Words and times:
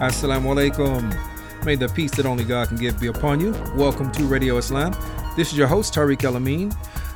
Assalamu 0.00 0.54
alaikum. 0.54 1.14
May 1.66 1.74
the 1.76 1.86
peace 1.90 2.10
that 2.12 2.24
only 2.24 2.42
God 2.42 2.68
can 2.68 2.78
give 2.78 2.98
be 2.98 3.08
upon 3.08 3.38
you. 3.38 3.52
Welcome 3.76 4.10
to 4.12 4.24
Radio 4.24 4.56
Islam. 4.56 4.96
This 5.36 5.52
is 5.52 5.58
your 5.58 5.66
host, 5.66 5.92
Tariq 5.92 6.24
El 6.24 6.36
Amin. 6.36 6.72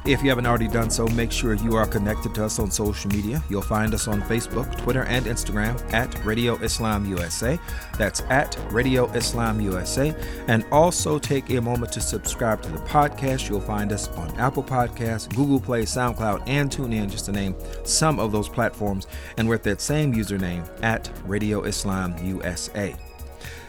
If 0.06 0.22
you 0.22 0.28
haven't 0.28 0.44
already 0.44 0.68
done 0.68 0.90
so, 0.90 1.06
make 1.08 1.32
sure 1.32 1.54
you 1.54 1.76
are 1.76 1.86
connected 1.86 2.34
to 2.34 2.44
us 2.44 2.58
on 2.58 2.70
social 2.70 3.10
media. 3.10 3.42
You'll 3.48 3.62
find 3.62 3.94
us 3.94 4.06
on 4.06 4.20
Facebook, 4.20 4.76
Twitter, 4.76 5.04
and 5.04 5.24
Instagram 5.24 5.80
at 5.94 6.22
Radio 6.26 6.56
Islam 6.56 7.06
USA. 7.06 7.58
That's 7.96 8.20
at 8.28 8.58
Radio 8.70 9.10
Islam 9.12 9.62
USA. 9.62 10.14
And 10.46 10.66
also 10.70 11.18
take 11.18 11.48
a 11.48 11.60
moment 11.62 11.90
to 11.92 12.02
subscribe 12.02 12.60
to 12.64 12.68
the 12.68 12.80
podcast. 12.80 13.48
You'll 13.48 13.62
find 13.62 13.92
us 13.92 14.08
on 14.08 14.30
Apple 14.38 14.62
Podcasts, 14.62 15.34
Google 15.34 15.58
Play, 15.58 15.84
SoundCloud, 15.84 16.42
and 16.46 16.70
TuneIn, 16.70 17.10
just 17.10 17.24
to 17.24 17.32
name 17.32 17.54
some 17.84 18.20
of 18.20 18.30
those 18.30 18.50
platforms. 18.50 19.06
And 19.38 19.48
with 19.48 19.62
that 19.62 19.80
same 19.80 20.12
username 20.12 20.68
at 20.82 21.10
Radio 21.24 21.62
Islam 21.62 22.14
USA. 22.22 22.94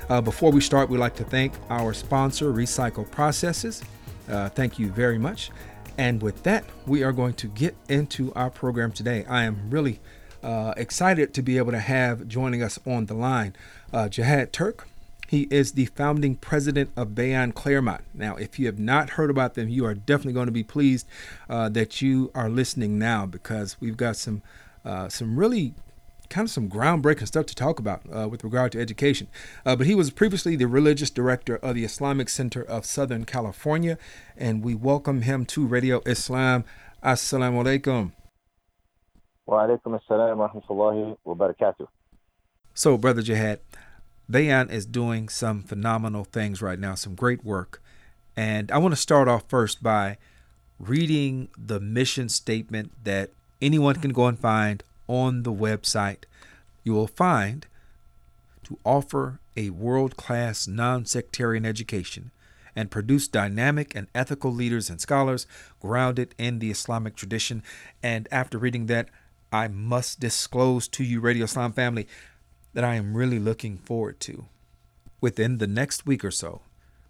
Uh, 0.10 0.20
before 0.20 0.52
we 0.52 0.60
start, 0.60 0.90
we'd 0.90 0.98
like 0.98 1.16
to 1.16 1.24
thank 1.24 1.54
our 1.70 1.94
sponsor, 1.94 2.52
Recycle 2.52 3.10
Processes. 3.10 3.82
Uh, 4.30 4.50
thank 4.50 4.78
you 4.78 4.90
very 4.92 5.18
much. 5.18 5.50
And 5.98 6.22
with 6.22 6.44
that, 6.44 6.66
we 6.86 7.04
are 7.04 7.14
going 7.14 7.34
to 7.36 7.48
get 7.48 7.76
into 7.88 8.34
our 8.34 8.50
program 8.50 8.92
today. 8.92 9.26
I 9.30 9.44
am 9.44 9.70
really 9.70 10.00
uh, 10.44 10.74
excited 10.78 11.34
to 11.34 11.42
be 11.42 11.58
able 11.58 11.72
to 11.72 11.80
have 11.80 12.28
joining 12.28 12.62
us 12.62 12.78
on 12.86 13.06
the 13.06 13.14
line 13.14 13.56
uh, 13.94 14.10
Jihad 14.10 14.52
Turk. 14.52 14.88
He 15.28 15.44
is 15.50 15.72
the 15.72 15.86
founding 15.88 16.36
president 16.36 16.92
of 16.96 17.16
Bayan 17.16 17.52
Claremont. 17.52 18.02
Now, 18.14 18.36
if 18.36 18.60
you 18.60 18.68
have 18.68 18.78
not 18.78 19.12
heard 19.12 19.32
about 19.32 19.56
them, 19.56 19.70
you 19.70 19.86
are 19.86 19.96
definitely 19.96 20.34
going 20.34 20.46
to 20.46 20.52
be 20.52 20.64
pleased 20.64 21.08
uh, 21.50 21.70
that 21.70 22.02
you 22.02 22.30
are 22.36 22.50
listening 22.50 23.00
now 23.00 23.26
because 23.26 23.78
we've 23.80 23.98
got 23.98 24.18
some 24.18 24.44
uh, 24.84 25.10
some 25.10 25.40
really 25.40 25.74
kind 26.30 26.46
of 26.46 26.52
some 26.52 26.70
groundbreaking 26.70 27.28
stuff 27.28 27.46
to 27.48 27.56
talk 27.56 27.80
about 27.80 28.02
uh, 28.14 28.28
with 28.28 28.44
regard 28.44 28.72
to 28.74 28.82
education. 28.82 29.28
Uh, 29.66 29.76
but 29.76 29.88
he 29.88 29.96
was 29.96 30.10
previously 30.12 30.56
the 30.56 30.68
religious 30.68 31.10
director 31.10 31.58
of 31.58 31.76
the 31.76 31.84
Islamic 31.84 32.30
Center 32.30 32.64
of 32.64 32.86
Southern 32.86 33.26
California, 33.26 33.98
and 34.38 34.64
we 34.64 34.76
welcome 34.76 35.22
him 35.22 35.46
to 35.48 35.66
Radio 35.66 36.02
Islam. 36.06 36.64
Assalamu 37.04 37.64
alaikum. 37.64 38.12
Wa 39.46 39.68
alaikum 39.68 40.00
assalam 40.00 40.38
wa 40.38 40.50
rahmatullahi 40.50 41.18
wa 41.24 41.34
barakatuh. 41.36 41.88
So, 42.74 42.98
Brother 42.98 43.22
Jihad, 43.22 43.60
Bayan 44.28 44.70
is 44.70 44.86
doing 44.86 45.30
some 45.30 45.62
phenomenal 45.62 46.24
things 46.26 46.62
right 46.62 46.80
now, 46.80 46.96
some 46.96 47.16
great 47.16 47.46
work. 47.46 47.82
And 48.36 48.72
I 48.72 48.80
want 48.80 48.92
to 48.94 49.00
start 49.00 49.28
off 49.28 49.44
first 49.48 49.82
by 49.84 50.18
reading 50.80 51.50
the 51.58 51.80
mission 51.80 52.28
statement 52.28 52.92
that 53.04 53.32
anyone 53.62 53.96
can 53.96 54.12
go 54.12 54.28
and 54.28 54.38
find 54.38 54.84
on 55.08 55.44
the 55.44 55.54
website, 55.54 56.24
you 56.84 56.94
will 56.94 57.08
find 57.08 57.68
to 58.64 58.80
offer 58.84 59.40
a 59.56 59.70
world 59.70 60.18
class 60.18 60.68
non 60.68 61.06
sectarian 61.06 61.66
education 61.66 62.32
and 62.76 62.92
produce 62.92 63.28
dynamic 63.28 63.96
and 63.96 64.08
ethical 64.14 64.52
leaders 64.52 64.90
and 64.90 65.00
scholars 65.00 65.48
grounded 65.80 66.36
in 66.38 66.60
the 66.60 66.72
Islamic 66.72 67.16
tradition. 67.16 67.64
And 68.04 68.28
after 68.32 68.58
reading 68.58 68.88
that, 68.88 69.10
I 69.52 69.68
must 69.68 70.20
disclose 70.20 70.88
to 70.90 71.04
you, 71.04 71.22
Radio 71.22 71.46
Islam 71.46 71.72
family, 71.72 72.08
that 72.74 72.84
I 72.84 72.96
am 72.96 73.16
really 73.16 73.40
looking 73.40 73.78
forward 73.78 74.20
to, 74.22 74.46
within 75.22 75.60
the 75.60 75.68
next 75.68 76.06
week 76.06 76.26
or 76.26 76.32
so, 76.32 76.62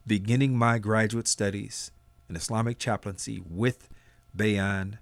beginning 0.05 0.55
my 0.55 0.77
graduate 0.77 1.27
studies 1.27 1.89
in 2.29 2.35
Islamic 2.35 2.77
chaplaincy 2.77 3.41
with 3.49 3.89
Bayan 4.35 4.99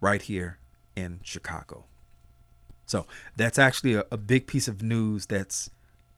right 0.00 0.22
here 0.22 0.58
in 0.94 1.18
Chicago. 1.24 1.84
So 2.88 3.06
that's 3.36 3.58
actually 3.58 3.94
a, 3.94 4.04
a 4.10 4.16
big 4.16 4.46
piece 4.46 4.66
of 4.66 4.82
news. 4.82 5.26
That's 5.26 5.70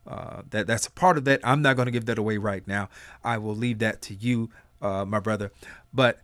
uh, 0.07 0.43
that 0.51 0.67
that's 0.67 0.87
a 0.87 0.91
part 0.91 1.19
of 1.19 1.25
that. 1.27 1.41
I'm 1.45 1.61
not 1.61 1.77
going 1.77 1.87
to 1.87 1.93
give 1.93 2.07
that 2.07 2.19
away 2.19 2.39
right 2.39 2.67
now. 2.67 2.89
I 3.23 3.39
will 3.39 3.55
leave 3.55 3.81
that 3.81 4.01
to 4.03 4.15
you, 4.15 4.51
uh, 4.81 5.05
my 5.05 5.21
brother. 5.21 5.53
But 5.93 6.21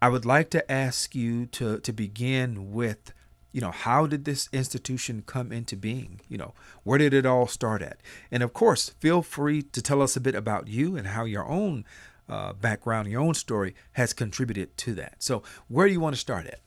I 0.00 0.08
would 0.08 0.24
like 0.24 0.48
to 0.50 0.72
ask 0.72 1.14
you 1.14 1.46
to 1.46 1.80
to 1.80 1.92
begin 1.92 2.72
with, 2.72 3.12
you 3.52 3.60
know, 3.60 3.72
how 3.72 4.06
did 4.06 4.24
this 4.24 4.48
institution 4.52 5.24
come 5.26 5.52
into 5.52 5.76
being? 5.76 6.20
You 6.28 6.38
know, 6.38 6.54
where 6.84 6.98
did 6.98 7.12
it 7.12 7.26
all 7.26 7.48
start 7.48 7.82
at? 7.82 7.98
And 8.30 8.42
of 8.42 8.52
course, 8.52 8.90
feel 9.00 9.22
free 9.22 9.62
to 9.62 9.82
tell 9.82 10.00
us 10.00 10.16
a 10.16 10.20
bit 10.20 10.36
about 10.36 10.68
you 10.68 10.96
and 10.96 11.08
how 11.08 11.24
your 11.24 11.46
own 11.46 11.84
uh, 12.28 12.52
background, 12.52 13.08
your 13.08 13.20
own 13.20 13.34
story 13.34 13.74
has 13.92 14.12
contributed 14.12 14.76
to 14.78 14.94
that. 14.94 15.16
So, 15.18 15.42
where 15.66 15.88
do 15.88 15.92
you 15.92 16.00
want 16.00 16.14
to 16.14 16.20
start 16.20 16.46
at? 16.46 16.60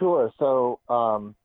Sure. 0.00 0.32
So, 0.38 0.80
um, 0.88 1.36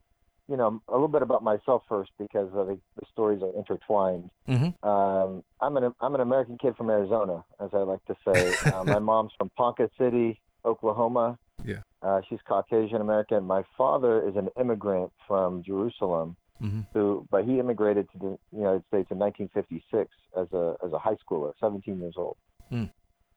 you 0.49 0.57
know, 0.57 0.81
a 0.87 0.93
little 0.93 1.07
bit 1.07 1.21
about 1.21 1.43
myself 1.43 1.83
first 1.87 2.09
because 2.17 2.51
the, 2.51 2.79
the 2.95 3.05
stories 3.11 3.41
are 3.43 3.55
intertwined. 3.55 4.31
Mm-hmm. 4.47 4.87
Um, 4.87 5.43
I'm 5.61 5.77
an 5.77 5.93
I'm 6.01 6.15
an 6.15 6.21
American 6.21 6.57
kid 6.57 6.75
from 6.75 6.89
Arizona, 6.89 7.43
as 7.59 7.69
I 7.73 7.77
like 7.79 8.03
to 8.05 8.15
say. 8.25 8.55
uh, 8.73 8.83
my 8.83 8.99
mom's 8.99 9.31
from 9.37 9.51
Ponca 9.55 9.89
City, 9.97 10.39
Oklahoma. 10.65 11.37
Yeah. 11.63 11.81
Uh, 12.01 12.21
she's 12.27 12.39
Caucasian 12.47 12.99
American. 12.99 13.43
My 13.43 13.63
father 13.77 14.27
is 14.27 14.35
an 14.35 14.49
immigrant 14.59 15.11
from 15.27 15.61
Jerusalem, 15.61 16.35
mm-hmm. 16.59 16.81
who 16.93 17.27
but 17.29 17.45
he 17.45 17.59
immigrated 17.59 18.09
to 18.13 18.17
the 18.17 18.39
United 18.51 18.83
States 18.87 19.11
in 19.11 19.19
1956 19.19 20.09
as 20.35 20.47
a 20.51 20.75
as 20.83 20.93
a 20.93 20.97
high 20.97 21.17
schooler, 21.23 21.53
17 21.59 21.99
years 21.99 22.15
old, 22.17 22.37
mm. 22.71 22.89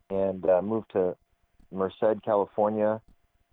and 0.08 0.48
uh, 0.48 0.62
moved 0.62 0.90
to 0.92 1.14
Merced, 1.70 2.22
California. 2.24 3.02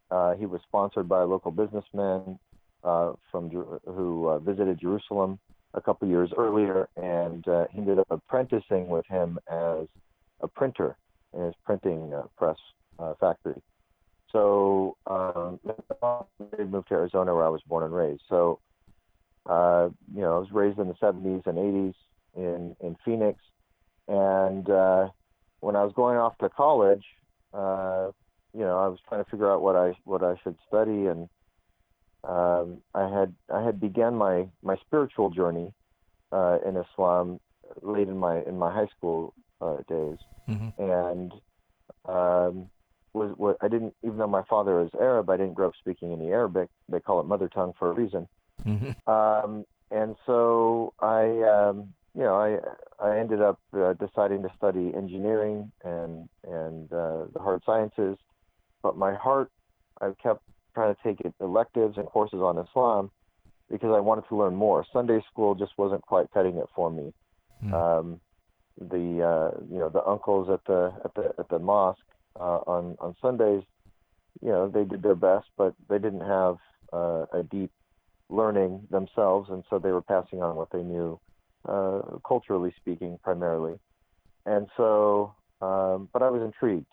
Uh, 0.09 0.35
he 0.35 0.45
was 0.45 0.61
sponsored 0.63 1.09
by 1.09 1.21
a 1.21 1.25
local 1.25 1.51
businessman 1.51 2.39
uh, 2.83 3.13
from 3.31 3.49
who 3.49 4.27
uh, 4.27 4.39
visited 4.39 4.79
Jerusalem 4.79 5.39
a 5.73 5.81
couple 5.81 6.07
years 6.07 6.31
earlier, 6.37 6.87
and 6.95 7.47
uh, 7.47 7.65
he 7.71 7.79
ended 7.79 7.99
up 7.99 8.07
apprenticing 8.09 8.87
with 8.87 9.05
him 9.07 9.37
as 9.51 9.87
a 10.41 10.47
printer 10.47 10.95
in 11.33 11.43
his 11.43 11.53
printing 11.65 12.13
uh, 12.13 12.23
press 12.37 12.57
uh, 12.97 13.13
factory. 13.19 13.61
So 14.31 14.95
um, 15.07 15.59
they 15.63 16.63
moved 16.63 16.89
to 16.89 16.93
Arizona, 16.95 17.33
where 17.35 17.45
I 17.45 17.49
was 17.49 17.61
born 17.67 17.83
and 17.83 17.93
raised. 17.93 18.21
So 18.29 18.59
uh, 19.45 19.89
you 20.13 20.21
know, 20.21 20.35
I 20.35 20.39
was 20.39 20.51
raised 20.51 20.79
in 20.79 20.87
the 20.87 20.93
70s 20.95 21.45
and 21.47 21.57
80s 21.57 21.93
in 22.35 22.75
in 22.79 22.95
Phoenix, 23.03 23.39
and 24.07 24.67
when 25.61 25.75
I 25.75 25.83
was 25.83 25.91
going 25.95 26.17
off 26.17 26.37
to 26.37 26.49
college, 26.49 27.03
you 27.53 28.61
know, 28.61 28.79
I 28.79 28.87
was 28.87 28.99
trying 29.07 29.23
to 29.23 29.29
figure 29.29 29.51
out 29.51 29.61
what 29.61 29.75
I 29.75 29.93
what 30.05 30.23
I 30.23 30.35
should 30.43 30.55
study 30.67 31.07
and 31.07 31.27
um, 32.23 32.81
I 32.93 33.07
had 33.07 33.33
I 33.53 33.63
had 33.63 33.79
began 33.79 34.15
my 34.15 34.47
my 34.61 34.75
spiritual 34.87 35.29
journey 35.29 35.73
uh, 36.31 36.59
in 36.65 36.77
Islam 36.77 37.39
late 37.81 38.07
in 38.07 38.17
my 38.17 38.41
in 38.43 38.57
my 38.57 38.73
high 38.73 38.87
school 38.97 39.33
uh, 39.61 39.77
days, 39.87 40.17
mm-hmm. 40.47 40.81
and 40.81 41.33
um, 42.05 42.69
was 43.13 43.33
what 43.37 43.57
I 43.61 43.67
didn't 43.67 43.93
even 44.03 44.17
though 44.17 44.27
my 44.27 44.43
father 44.43 44.81
is 44.81 44.89
Arab, 44.99 45.29
I 45.29 45.37
didn't 45.37 45.53
grow 45.53 45.67
up 45.67 45.73
speaking 45.79 46.11
any 46.11 46.29
Arabic. 46.31 46.69
They 46.89 46.99
call 46.99 47.19
it 47.19 47.25
mother 47.25 47.47
tongue 47.47 47.73
for 47.77 47.89
a 47.89 47.93
reason. 47.93 48.27
Mm-hmm. 48.65 49.09
Um, 49.09 49.65
and 49.91 50.15
so 50.25 50.93
I, 50.99 51.41
um, 51.41 51.93
you 52.15 52.23
know, 52.23 52.35
I 52.35 52.59
I 53.03 53.17
ended 53.17 53.41
up 53.41 53.59
uh, 53.73 53.93
deciding 53.93 54.43
to 54.43 54.51
study 54.57 54.91
engineering 54.95 55.71
and 55.83 56.29
and 56.43 56.91
uh, 56.91 57.25
the 57.33 57.39
hard 57.39 57.63
sciences, 57.65 58.17
but 58.83 58.97
my 58.97 59.13
heart 59.13 59.51
I've 60.01 60.17
kept 60.17 60.43
trying 60.79 60.95
to 60.95 61.01
take 61.03 61.33
electives 61.41 61.97
and 61.97 62.05
courses 62.07 62.39
on 62.39 62.57
Islam 62.57 63.11
because 63.69 63.93
I 63.93 63.99
wanted 63.99 64.23
to 64.29 64.37
learn 64.37 64.55
more. 64.55 64.85
Sunday 64.93 65.19
school 65.29 65.53
just 65.53 65.73
wasn't 65.77 66.01
quite 66.03 66.31
cutting 66.33 66.57
it 66.57 66.67
for 66.73 66.89
me. 66.89 67.13
Mm. 67.63 67.73
Um, 67.73 68.21
the 68.79 69.21
uh, 69.21 69.59
you 69.69 69.77
know 69.77 69.89
the 69.89 70.03
uncles 70.05 70.49
at 70.49 70.63
the 70.65 70.93
at 71.03 71.13
the 71.15 71.33
at 71.37 71.49
the 71.49 71.59
mosque 71.59 71.99
uh, 72.39 72.59
on 72.65 72.95
on 72.99 73.13
Sundays, 73.21 73.63
you 74.41 74.49
know 74.49 74.69
they 74.69 74.85
did 74.85 75.03
their 75.03 75.15
best, 75.15 75.47
but 75.57 75.73
they 75.89 75.99
didn't 75.99 76.21
have 76.21 76.55
uh, 76.93 77.25
a 77.33 77.43
deep 77.43 77.71
learning 78.29 78.87
themselves, 78.89 79.49
and 79.49 79.63
so 79.69 79.79
they 79.79 79.91
were 79.91 80.01
passing 80.01 80.41
on 80.41 80.55
what 80.55 80.69
they 80.71 80.81
knew, 80.81 81.19
uh, 81.67 81.99
culturally 82.25 82.73
speaking, 82.79 83.19
primarily. 83.21 83.75
And 84.45 84.67
so, 84.77 85.35
um, 85.61 86.07
but 86.13 86.21
I 86.21 86.29
was 86.29 86.41
intrigued. 86.41 86.85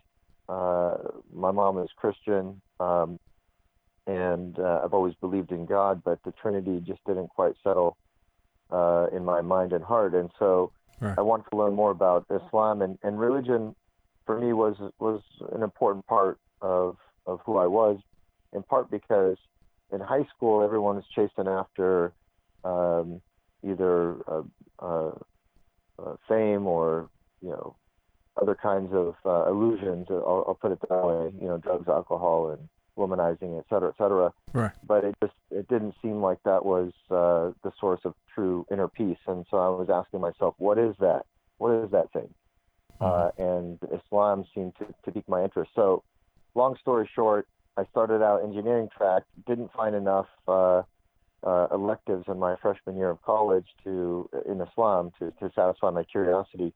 Uh, 0.49 0.97
my 1.33 1.53
mom 1.53 1.79
is 1.79 1.91
Christian. 1.97 2.61
Um, 2.81 3.21
and 4.07 4.59
uh, 4.59 4.81
I've 4.85 4.95
always 4.95 5.15
believed 5.21 5.51
in 5.51 5.67
God, 5.67 6.03
but 6.05 6.23
the 6.25 6.33
Trinity 6.33 6.83
just 6.87 7.05
didn't 7.07 7.29
quite 7.29 7.55
settle 7.63 7.97
uh, 8.71 9.07
in 9.13 9.25
my 9.25 9.41
mind 9.41 9.73
and 9.73 9.85
heart, 9.85 10.15
and 10.15 10.31
so 10.39 10.73
right. 11.01 11.19
I 11.19 11.23
wanted 11.23 11.47
to 11.51 11.57
learn 11.57 11.75
more 11.75 11.91
about 11.91 12.27
Islam 12.31 12.83
and, 12.83 12.99
and 13.03 13.19
religion. 13.19 13.75
For 14.25 14.39
me, 14.39 14.53
was 14.53 14.77
was 14.99 15.23
an 15.53 15.63
important 15.63 16.07
part 16.07 16.39
of 16.61 16.97
of 17.27 17.41
who 17.45 17.59
I 17.59 17.67
was, 17.67 17.99
in 18.53 18.63
part 18.63 18.91
because 18.91 19.37
in 19.93 20.01
high 20.01 20.27
school 20.35 20.63
everyone 20.63 20.97
was 20.97 21.05
chasing 21.15 21.49
after 21.49 22.13
um, 22.65 23.21
either 23.65 24.17
uh, 24.29 24.43
uh, 24.81 25.13
uh, 25.99 26.17
fame 26.29 26.67
or 26.67 27.09
you 27.41 27.51
know 27.51 27.77
other 28.41 28.55
kinds 28.55 28.93
of 28.93 29.15
uh, 29.25 29.51
illusions. 29.51 30.07
I'll, 30.11 30.45
I'll 30.49 30.59
put 30.61 30.73
it 30.73 30.79
that 30.89 31.05
way. 31.05 31.33
You 31.41 31.49
know, 31.49 31.59
drugs, 31.59 31.89
alcohol, 31.89 32.51
and 32.51 32.69
womanizing, 32.97 33.59
et 33.59 33.67
cetera, 33.69 33.89
et 33.91 33.97
cetera. 33.99 34.33
Right. 34.53 34.73
But 34.87 35.05
it 35.05 35.15
just 35.23 35.35
it 35.51 35.69
didn't 35.69 35.95
seem 36.03 36.21
like 36.21 36.39
that 36.45 36.65
was 36.65 36.93
uh, 37.11 37.53
the 37.63 37.73
source 37.79 38.01
of 38.05 38.15
true 38.35 38.67
inner 38.71 38.89
peace. 38.89 39.19
And 39.27 39.45
so 39.51 39.59
I 39.59 39.69
was 39.69 39.89
asking 39.91 40.21
myself, 40.21 40.55
what 40.59 40.79
is 40.79 40.95
that? 41.01 41.27
What 41.59 41.85
is 41.85 41.91
that 41.91 42.13
thing? 42.13 42.33
Mm-hmm. 43.01 43.43
Uh, 43.43 43.53
and 43.53 43.79
Islam 43.93 44.45
seemed 44.55 44.75
to, 44.79 44.87
to 45.05 45.13
pique 45.13 45.29
my 45.29 45.45
interest. 45.45 45.71
So, 45.75 46.03
long 46.55 46.77
story 46.81 47.09
short, 47.15 47.47
I 47.77 47.85
started 47.91 48.23
out 48.23 48.43
engineering 48.43 48.89
track, 48.97 49.25
didn't 49.47 49.71
find 49.73 49.95
enough 49.95 50.27
uh, 50.49 50.83
uh, 51.43 51.67
electives 51.73 52.25
in 52.27 52.39
my 52.39 52.57
freshman 52.57 52.97
year 52.97 53.11
of 53.11 53.21
college 53.23 53.67
to 53.85 54.29
in 54.49 54.61
Islam 54.61 55.13
to, 55.19 55.31
to 55.41 55.53
satisfy 55.55 55.91
my 55.91 56.05
curiosity. 56.05 56.73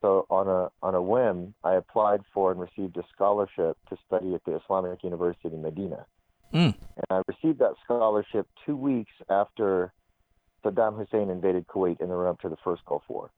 So 0.00 0.26
on 0.30 0.46
a 0.46 0.70
on 0.82 0.94
a 0.94 1.02
whim, 1.02 1.54
I 1.64 1.74
applied 1.74 2.22
for 2.32 2.52
and 2.52 2.60
received 2.60 2.96
a 2.96 3.04
scholarship 3.12 3.76
to 3.90 3.96
study 4.06 4.34
at 4.34 4.44
the 4.44 4.56
Islamic 4.56 5.02
University 5.02 5.48
in 5.48 5.62
Medina. 5.62 6.06
Mm. 6.54 6.74
And 6.96 7.06
I 7.10 7.22
received 7.26 7.58
that 7.58 7.74
scholarship 7.84 8.46
two 8.64 8.76
weeks 8.76 9.12
after 9.28 9.92
Saddam 10.64 10.96
Hussein 10.96 11.30
invaded 11.30 11.66
Kuwait 11.66 12.00
in 12.00 12.08
the 12.08 12.14
run 12.14 12.30
up 12.30 12.40
to 12.40 12.48
the 12.48 12.56
first 12.62 12.84
Gulf 12.86 13.02
War. 13.08 13.30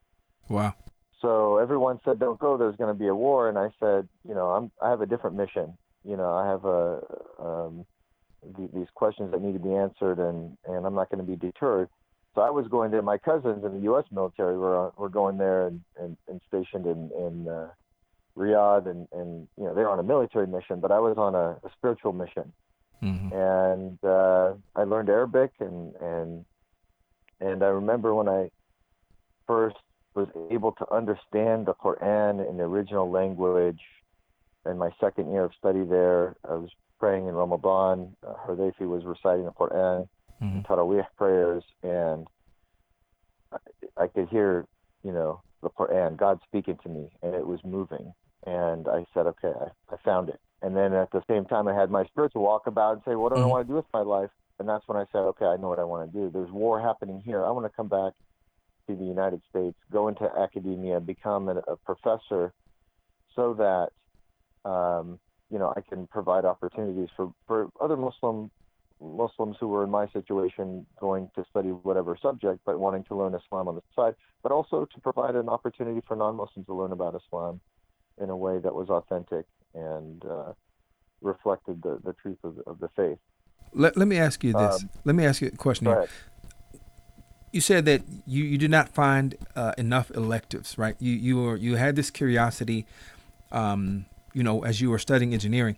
Wow. 0.48 0.74
So 1.20 1.56
everyone 1.56 2.00
said, 2.04 2.18
"Don't 2.18 2.38
go. 2.38 2.56
There's 2.56 2.76
going 2.76 2.92
to 2.92 2.98
be 2.98 3.08
a 3.08 3.14
war." 3.14 3.48
And 3.48 3.58
I 3.58 3.70
said, 3.80 4.08
"You 4.26 4.34
know, 4.34 4.50
I'm 4.50 4.70
I 4.82 4.90
have 4.90 5.00
a 5.00 5.06
different 5.06 5.36
mission. 5.36 5.76
You 6.04 6.16
know, 6.16 6.32
I 6.32 6.46
have 6.46 6.64
a 6.64 7.00
um, 7.38 7.86
these 8.58 8.88
questions 8.94 9.32
that 9.32 9.42
need 9.42 9.52
to 9.52 9.58
be 9.58 9.74
answered, 9.74 10.18
and 10.18 10.56
and 10.66 10.86
I'm 10.86 10.94
not 10.94 11.10
going 11.10 11.24
to 11.24 11.30
be 11.30 11.36
deterred." 11.36 11.88
So 12.35 12.43
I 12.43 12.50
was 12.50 12.69
going 12.69 12.91
there. 12.91 13.03
My 13.03 13.19
cousins 13.19 13.65
in 13.65 13.73
the 13.73 13.81
U.S. 13.85 14.05
military 14.11 14.56
were 14.56 14.93
were 14.97 15.09
going 15.09 15.38
there 15.38 15.67
and 15.67 15.81
and, 15.99 16.17
and 16.29 16.41
stationed 16.49 16.87
in 16.87 17.11
in 17.17 17.49
uh, 17.49 17.69
Riyadh, 18.37 18.88
and 18.88 19.09
and 19.12 19.49
you 19.56 19.65
know 19.65 19.75
they're 19.75 19.91
on 19.91 19.99
a 19.99 20.05
military 20.05 20.47
mission, 20.47 20.81
but 20.81 20.93
I 20.93 21.00
was 21.00 21.17
on 21.19 21.35
a, 21.35 21.56
a 21.67 21.71
spiritual 21.77 22.12
mission, 22.12 22.53
mm-hmm. 23.03 23.35
and 23.35 23.99
uh, 24.05 24.55
I 24.77 24.85
learned 24.85 25.09
Arabic, 25.09 25.50
and 25.59 25.94
and 25.97 26.44
and 27.41 27.62
I 27.65 27.69
remember 27.69 28.15
when 28.15 28.29
I 28.29 28.50
first 29.47 29.77
was 30.15 30.29
able 30.50 30.73
to 30.73 30.93
understand 30.93 31.67
the 31.67 31.75
Quran 31.75 32.49
in 32.49 32.56
the 32.56 32.65
original 32.65 33.11
language. 33.11 33.81
In 34.67 34.77
my 34.77 34.91
second 35.00 35.32
year 35.32 35.44
of 35.44 35.53
study 35.59 35.85
there, 35.85 36.37
I 36.49 36.55
was 36.55 36.71
praying 36.99 37.27
in 37.27 37.35
Ramadan. 37.35 38.15
Uh, 38.27 38.35
Hudayfi 38.47 38.87
was 38.87 39.05
reciting 39.05 39.47
the 39.47 39.53
Quran, 39.53 40.06
mm-hmm. 40.42 40.60
Taraweeh 40.60 41.06
prayers, 41.16 41.64
and 41.82 42.26
I, 43.52 43.58
I 44.04 44.06
could 44.06 44.28
hear, 44.28 44.66
you 45.02 45.12
know, 45.12 45.42
the 45.62 45.70
Quran, 45.70 46.16
God 46.16 46.40
speaking 46.46 46.78
to 46.82 46.88
me, 46.88 47.10
and 47.22 47.34
it 47.34 47.46
was 47.46 47.60
moving. 47.64 48.12
And 48.46 48.88
I 48.88 49.04
said, 49.12 49.26
okay, 49.26 49.48
I, 49.48 49.94
I 49.94 49.96
found 50.04 50.28
it. 50.28 50.40
And 50.62 50.76
then 50.76 50.92
at 50.94 51.10
the 51.10 51.22
same 51.28 51.44
time, 51.44 51.69
I 51.69 51.75
had 51.75 51.90
my 51.90 52.04
spiritual 52.06 52.42
walk 52.42 52.66
about 52.66 52.94
and 52.94 53.02
say, 53.06 53.14
what 53.14 53.31
do 53.31 53.37
mm-hmm. 53.37 53.44
I 53.44 53.48
want 53.48 53.66
to 53.66 53.72
do 53.72 53.76
with 53.76 53.87
my 53.92 54.00
life? 54.00 54.31
And 54.58 54.69
that's 54.69 54.87
when 54.87 54.98
I 54.98 55.04
said, 55.10 55.20
okay, 55.20 55.46
I 55.46 55.56
know 55.56 55.69
what 55.69 55.78
I 55.78 55.84
want 55.84 56.10
to 56.10 56.19
do. 56.19 56.31
There's 56.31 56.50
war 56.50 56.81
happening 56.81 57.22
here. 57.25 57.44
I 57.44 57.50
want 57.50 57.64
to 57.64 57.75
come 57.75 57.88
back 57.88 58.12
to 58.86 58.96
the 58.96 59.04
United 59.04 59.40
States, 59.48 59.76
go 59.90 60.08
into 60.08 60.25
academia, 60.38 61.00
become 61.00 61.48
a, 61.48 61.56
a 61.66 61.76
professor, 61.76 62.52
so 63.34 63.54
that 63.54 64.69
um, 64.69 65.19
you 65.50 65.58
know 65.58 65.72
I 65.76 65.81
can 65.81 66.06
provide 66.06 66.44
opportunities 66.44 67.08
for, 67.16 67.32
for 67.46 67.69
other 67.81 67.96
Muslim 67.96 68.50
Muslims 69.00 69.56
who 69.58 69.69
were 69.69 69.85
in 69.85 69.91
my 69.91 70.08
situation 70.08 70.87
going 71.00 71.31
to 71.35 71.44
study 71.50 71.70
whatever 71.70 72.17
subject, 72.20 72.61
but 72.67 72.79
wanting 72.79 73.05
to 73.05 73.17
learn 73.17 73.35
Islam 73.35 73.69
on 73.69 73.75
the 73.75 73.82
side, 73.97 74.14
but 74.43 74.52
also 74.52 74.87
to 74.93 75.00
provide 75.00 75.35
an 75.35 75.49
opportunity 75.49 76.00
for 76.06 76.17
non-Muslims 76.17 76.67
to 76.67 76.75
learn 76.75 76.93
about 76.93 77.14
Islam 77.14 77.61
in 78.20 78.31
a 78.31 78.37
way 78.37 78.58
that 78.58 78.75
was 78.75 78.88
authentic 78.91 79.47
and 79.75 80.25
uh, 80.25 80.52
reflected 81.23 81.82
the, 81.82 81.99
the 82.05 82.12
truth 82.14 82.38
of, 82.44 82.58
of 82.67 82.79
the 82.81 82.88
faith. 82.97 83.19
Let, 83.73 83.97
let 83.97 84.08
me 84.08 84.19
ask 84.19 84.43
you 84.44 84.52
this. 84.52 84.82
Um, 84.82 84.91
let 85.05 85.14
me 85.14 85.25
ask 85.25 85.41
you 85.41 85.49
a 85.49 85.56
question 85.56 85.87
here 85.87 86.08
you 87.53 87.61
said 87.61 87.85
that 87.85 88.03
you, 88.26 88.44
you 88.44 88.58
did 88.58 88.70
not 88.70 88.88
find 88.88 89.37
uh, 89.56 89.73
enough 89.76 90.11
electives, 90.12 90.79
right? 90.79 90.96
You 90.99 91.12
you 91.12 91.43
were 91.43 91.56
you 91.56 91.76
had 91.76 91.96
this 91.96 92.11
curiosity, 92.11 92.87
um, 93.50 94.06
you 94.32 94.43
know, 94.43 94.64
as 94.64 94.81
you 94.81 94.91
were 94.91 94.99
studying 94.99 95.32
engineering. 95.32 95.76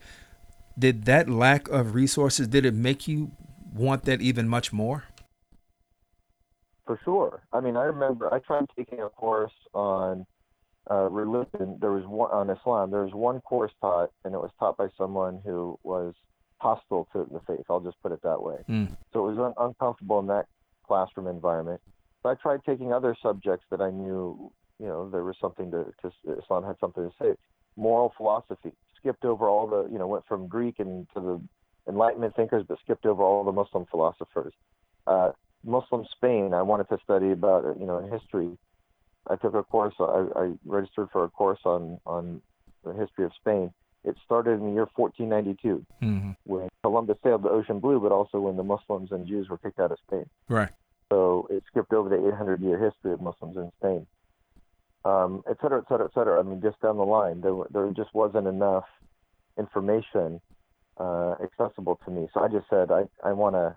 Did 0.79 1.05
that 1.05 1.29
lack 1.29 1.69
of 1.69 1.95
resources 1.95 2.49
did 2.49 2.65
it 2.65 2.75
make 2.75 3.07
you 3.07 3.33
want 3.75 4.05
that 4.05 4.21
even 4.21 4.49
much 4.49 4.73
more? 4.73 5.05
For 6.87 6.99
sure. 7.05 7.43
I 7.53 7.61
mean, 7.61 7.77
I 7.77 7.85
remember 7.85 8.33
I 8.33 8.39
tried 8.41 8.67
taking 8.77 9.01
a 9.01 9.09
course 9.09 9.53
on 9.73 10.27
uh, 10.91 11.09
religion. 11.09 11.79
There 11.81 11.93
was 11.93 12.05
one 12.07 12.31
on 12.33 12.51
Islam. 12.51 12.91
There 12.91 13.05
was 13.05 13.15
one 13.15 13.41
course 13.41 13.73
taught, 13.81 14.11
and 14.25 14.35
it 14.35 14.39
was 14.39 14.51
taught 14.59 14.77
by 14.77 14.89
someone 14.99 15.41
who 15.45 15.79
was 15.85 16.15
hostile 16.59 17.09
to 17.13 17.27
the 17.31 17.41
faith. 17.47 17.65
I'll 17.71 17.81
just 17.81 18.01
put 18.03 18.13
it 18.13 18.23
that 18.23 18.43
way. 18.43 18.57
Mm. 18.69 18.97
So 19.13 19.29
it 19.29 19.35
was 19.35 19.39
un- 19.39 19.67
uncomfortable 19.69 20.21
in 20.21 20.27
that 20.29 20.47
classroom 20.87 21.27
environment. 21.27 21.81
But 22.23 22.31
I 22.31 22.35
tried 22.35 22.61
taking 22.65 22.93
other 22.93 23.17
subjects 23.23 23.67
that 23.71 23.81
I 23.81 23.91
knew, 23.91 24.53
you 24.79 24.87
know, 24.87 25.09
there 25.11 25.25
was 25.25 25.37
something 25.41 25.71
to, 25.71 25.87
to 26.03 26.39
Islam 26.41 26.65
had 26.65 26.77
something 26.81 27.09
to 27.09 27.15
say. 27.21 27.35
Moral 27.77 28.13
philosophy. 28.17 28.73
Skipped 29.03 29.25
over 29.25 29.49
all 29.49 29.67
the, 29.67 29.89
you 29.93 29.99
know, 29.99 30.07
went 30.07 30.27
from 30.27 30.47
Greek 30.47 30.79
and 30.79 31.07
to 31.15 31.21
the 31.21 31.41
Enlightenment 31.91 32.37
thinkers, 32.37 32.65
but 32.67 32.79
skipped 32.85 33.05
over 33.05 33.23
all 33.23 33.45
the 33.45 33.53
Muslim 33.53 33.87
philosophers. 33.91 34.53
Uh, 35.07 35.33
Muslim 35.65 36.07
Spain. 36.17 36.55
I 36.55 36.63
wanted 36.63 36.89
to 36.89 36.99
study 37.05 37.33
about, 37.33 37.77
you 37.79 37.87
know, 37.87 38.01
history. 38.01 38.57
I 39.29 39.37
took 39.37 39.55
a 39.55 39.63
course. 39.63 39.95
I, 39.99 40.27
I 40.37 40.53
registered 40.65 41.09
for 41.13 41.25
a 41.25 41.29
course 41.29 41.61
on 41.65 41.99
on 42.07 42.41
the 42.85 42.93
history 42.93 43.25
of 43.25 43.33
Spain. 43.41 43.73
It 44.05 44.17
started 44.25 44.53
in 44.53 44.67
the 44.67 44.73
year 44.73 44.89
1492 44.97 45.87
mm-hmm. 46.03 46.31
when 46.45 46.69
Columbus 46.83 47.19
sailed 47.23 47.45
the 47.45 47.51
ocean 47.51 47.79
blue, 47.79 48.01
but 48.01 48.11
also 48.11 48.41
when 48.41 48.57
the 48.57 48.65
Muslims 48.65 49.13
and 49.13 49.27
Jews 49.27 49.49
were 49.49 49.59
kicked 49.59 49.79
out 49.79 49.93
of 49.93 49.99
Spain. 50.07 50.29
Right. 50.49 50.71
So 51.13 51.47
it 51.51 51.63
skipped 51.71 51.93
over 51.93 52.09
the 52.09 52.29
800 52.29 52.61
year 52.61 52.79
history 52.79 53.13
of 53.13 53.21
Muslims 53.21 53.57
in 53.57 53.71
Spain, 53.79 54.07
um, 55.05 55.43
et 55.49 55.57
cetera, 55.61 55.81
et 55.81 55.89
cetera, 55.89 56.07
et 56.07 56.15
cetera. 56.15 56.41
I 56.41 56.43
mean, 56.43 56.61
just 56.63 56.81
down 56.81 56.97
the 56.97 57.05
line, 57.05 57.41
there, 57.41 57.55
there 57.71 57.91
just 57.91 58.15
wasn't 58.15 58.47
enough 58.47 58.85
information 59.59 60.41
uh, 60.99 61.35
accessible 61.43 61.99
to 62.05 62.11
me. 62.11 62.29
So 62.33 62.41
I 62.41 62.49
just 62.49 62.69
said, 62.71 62.91
I, 62.91 63.05
I 63.25 63.33
want 63.33 63.55
to, 63.57 63.77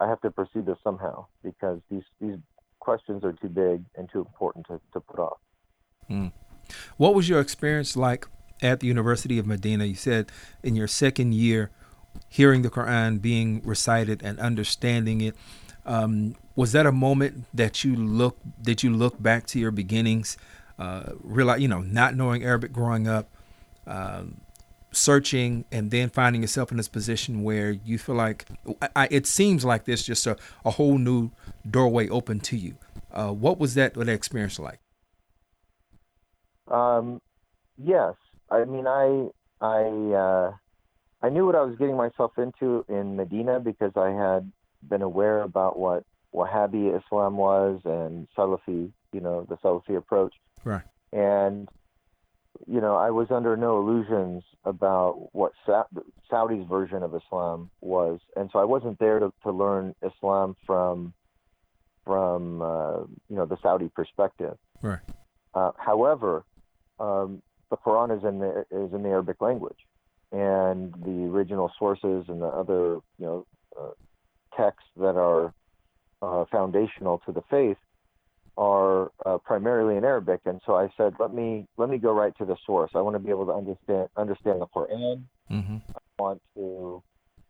I 0.00 0.08
have 0.08 0.20
to 0.22 0.30
pursue 0.30 0.62
this 0.62 0.78
somehow 0.82 1.26
because 1.44 1.80
these, 1.90 2.02
these 2.20 2.36
questions 2.80 3.22
are 3.24 3.32
too 3.32 3.48
big 3.48 3.84
and 3.96 4.08
too 4.10 4.20
important 4.20 4.66
to, 4.66 4.80
to 4.92 5.00
put 5.00 5.20
off. 5.20 5.38
Mm. 6.10 6.32
What 6.96 7.14
was 7.14 7.28
your 7.28 7.40
experience 7.40 7.96
like 7.96 8.26
at 8.60 8.80
the 8.80 8.86
University 8.86 9.38
of 9.38 9.46
Medina? 9.46 9.84
You 9.84 9.94
said 9.94 10.32
in 10.62 10.74
your 10.74 10.88
second 10.88 11.34
year, 11.34 11.70
hearing 12.28 12.62
the 12.62 12.70
Quran 12.70 13.22
being 13.22 13.62
recited 13.64 14.22
and 14.22 14.38
understanding 14.38 15.20
it. 15.20 15.34
Um, 15.84 16.36
was 16.54 16.72
that 16.72 16.86
a 16.86 16.92
moment 16.92 17.44
that 17.54 17.82
you 17.82 17.96
look 17.96 18.38
that 18.62 18.82
you 18.82 18.94
look 18.94 19.20
back 19.20 19.46
to 19.48 19.58
your 19.58 19.70
beginnings, 19.70 20.36
uh, 20.78 21.12
realize 21.22 21.60
you 21.60 21.68
know 21.68 21.80
not 21.80 22.14
knowing 22.14 22.44
Arabic 22.44 22.72
growing 22.72 23.08
up, 23.08 23.28
um, 23.86 24.40
searching, 24.92 25.64
and 25.72 25.90
then 25.90 26.08
finding 26.10 26.42
yourself 26.42 26.70
in 26.70 26.76
this 26.76 26.88
position 26.88 27.42
where 27.42 27.70
you 27.70 27.98
feel 27.98 28.14
like 28.14 28.46
I, 28.94 29.08
it 29.10 29.26
seems 29.26 29.64
like 29.64 29.84
there's 29.84 30.04
just 30.04 30.26
a, 30.26 30.36
a 30.64 30.70
whole 30.70 30.98
new 30.98 31.30
doorway 31.68 32.08
open 32.08 32.40
to 32.40 32.56
you. 32.56 32.76
Uh, 33.10 33.30
what 33.32 33.58
was 33.58 33.74
that 33.74 33.96
what 33.96 34.06
that 34.06 34.12
experience 34.12 34.58
like? 34.58 34.78
Um, 36.68 37.20
yes, 37.76 38.14
I 38.50 38.64
mean 38.64 38.86
I 38.86 39.28
I 39.60 39.82
uh, 40.14 40.52
I 41.22 41.28
knew 41.28 41.46
what 41.46 41.54
I 41.54 41.62
was 41.62 41.76
getting 41.76 41.96
myself 41.96 42.32
into 42.38 42.84
in 42.88 43.16
Medina 43.16 43.60
because 43.60 43.92
I 43.96 44.10
had 44.10 44.50
been 44.88 45.02
aware 45.02 45.42
about 45.42 45.78
what 45.78 46.04
Wahhabi 46.34 46.98
Islam 46.98 47.36
was 47.36 47.80
and 47.84 48.26
Salafi, 48.36 48.90
you 49.12 49.20
know, 49.20 49.46
the 49.48 49.56
Salafi 49.56 49.96
approach. 49.96 50.34
Right. 50.64 50.82
And 51.12 51.68
you 52.66 52.80
know, 52.80 52.96
I 52.96 53.10
was 53.10 53.28
under 53.30 53.56
no 53.56 53.80
illusions 53.80 54.44
about 54.64 55.30
what 55.32 55.52
Sa- 55.66 55.86
Saudi's 56.30 56.66
version 56.68 57.02
of 57.02 57.14
Islam 57.14 57.70
was, 57.80 58.20
and 58.36 58.50
so 58.52 58.58
I 58.58 58.64
wasn't 58.64 58.98
there 58.98 59.18
to, 59.18 59.32
to 59.42 59.50
learn 59.50 59.94
Islam 60.02 60.56
from 60.66 61.12
from 62.04 62.62
uh, 62.62 62.98
you 63.28 63.36
know 63.36 63.46
the 63.46 63.56
Saudi 63.62 63.88
perspective. 63.88 64.56
Right. 64.80 65.00
Uh, 65.54 65.72
however, 65.76 66.44
um, 67.00 67.42
the 67.70 67.76
Quran 67.76 68.16
is 68.16 68.24
in 68.24 68.38
the 68.38 68.64
is 68.70 68.92
in 68.92 69.02
the 69.02 69.08
Arabic 69.08 69.40
language, 69.40 69.78
and 70.30 70.92
the 70.94 71.28
original 71.32 71.72
sources 71.78 72.26
and 72.28 72.40
the 72.40 72.46
other 72.46 73.00
you 73.18 73.26
know 73.26 73.46
uh, 73.78 73.90
texts 74.56 74.88
that 74.96 75.16
are 75.16 75.52
uh, 76.20 76.44
foundational 76.50 77.20
to 77.26 77.32
the 77.32 77.42
faith 77.50 77.76
are 78.56 79.10
uh, 79.24 79.38
primarily 79.38 79.96
in 79.96 80.04
Arabic, 80.04 80.40
and 80.44 80.60
so 80.66 80.74
I 80.74 80.88
said, 80.96 81.14
let 81.18 81.32
me 81.32 81.66
let 81.78 81.88
me 81.88 81.98
go 81.98 82.12
right 82.12 82.36
to 82.38 82.44
the 82.44 82.56
source. 82.66 82.90
I 82.94 83.00
want 83.00 83.14
to 83.14 83.18
be 83.18 83.30
able 83.30 83.46
to 83.46 83.52
understand 83.52 84.08
understand 84.16 84.60
the 84.60 84.66
Quran. 84.66 85.24
Mm-hmm. 85.50 85.76
I 85.94 86.22
want 86.22 86.42
to 86.54 87.02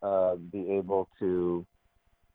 uh, 0.02 0.36
be 0.36 0.70
able 0.70 1.08
to 1.18 1.66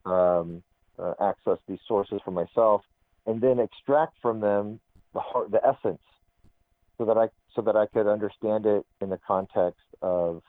um, 0.06 0.64
uh, 1.00 1.14
access 1.22 1.58
these 1.68 1.80
sources 1.88 2.20
for 2.26 2.32
myself, 2.32 2.82
and 3.26 3.40
then 3.40 3.60
extract 3.60 4.16
from 4.22 4.42
them 4.42 4.80
the 5.14 5.22
heart, 5.22 5.50
the 5.52 5.62
essence, 5.66 6.02
so 6.98 7.06
that 7.06 7.18
I 7.18 7.30
so 7.56 7.62
that 7.62 7.78
I 7.78 7.86
could 7.86 8.08
understand 8.08 8.66
it 8.66 8.86
in 9.00 9.10
the 9.10 9.20
context 9.26 9.80
of 10.02 10.44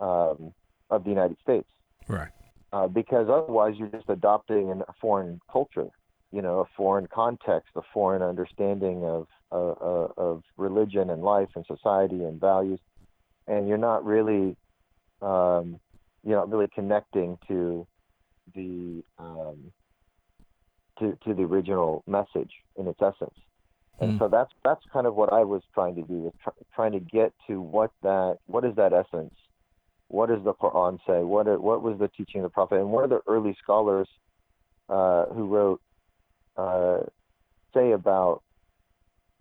um, 0.00 0.54
of 0.88 1.04
the 1.04 1.10
United 1.10 1.36
States. 1.42 1.68
Right. 2.08 2.30
Uh, 2.72 2.86
because 2.88 3.28
otherwise 3.28 3.74
you're 3.76 3.88
just 3.88 4.08
adopting 4.08 4.70
a 4.70 4.92
foreign 5.00 5.40
culture, 5.50 5.88
you 6.32 6.42
know, 6.42 6.60
a 6.60 6.64
foreign 6.76 7.06
context, 7.06 7.70
a 7.76 7.82
foreign 7.94 8.22
understanding 8.22 9.04
of 9.04 9.26
uh, 9.52 9.70
uh, 9.70 10.08
of 10.16 10.42
religion 10.56 11.10
and 11.10 11.22
life 11.22 11.48
and 11.54 11.64
society 11.66 12.24
and 12.24 12.40
values, 12.40 12.80
and 13.46 13.68
you're 13.68 13.78
not 13.78 14.04
really, 14.04 14.56
um, 15.22 15.78
you're 16.24 16.36
not 16.36 16.50
really 16.50 16.68
connecting 16.74 17.38
to 17.46 17.86
the 18.54 19.02
um, 19.18 19.72
to 20.98 21.16
to 21.24 21.34
the 21.34 21.42
original 21.42 22.02
message 22.06 22.50
in 22.76 22.88
its 22.88 23.00
essence. 23.00 23.34
And 24.00 24.12
mm. 24.12 24.18
so 24.18 24.28
that's 24.28 24.50
that's 24.64 24.82
kind 24.92 25.06
of 25.06 25.14
what 25.14 25.32
I 25.32 25.44
was 25.44 25.62
trying 25.72 25.94
to 25.94 26.02
do, 26.02 26.14
was 26.14 26.32
tr- 26.42 26.64
trying 26.74 26.92
to 26.92 27.00
get 27.00 27.32
to 27.46 27.60
what 27.60 27.92
that 28.02 28.38
what 28.46 28.64
is 28.64 28.74
that 28.76 28.92
essence 28.92 29.34
what 30.08 30.28
does 30.28 30.42
the 30.44 30.54
Quran 30.54 30.98
say? 31.06 31.22
What 31.22 31.60
what 31.60 31.82
was 31.82 31.98
the 31.98 32.08
teaching 32.08 32.40
of 32.40 32.44
the 32.44 32.50
Prophet? 32.50 32.76
And 32.76 32.90
what 32.90 33.04
are 33.04 33.08
the 33.08 33.20
early 33.26 33.56
scholars 33.62 34.08
uh, 34.88 35.26
who 35.26 35.46
wrote 35.46 35.80
uh, 36.56 37.00
say 37.74 37.92
about 37.92 38.42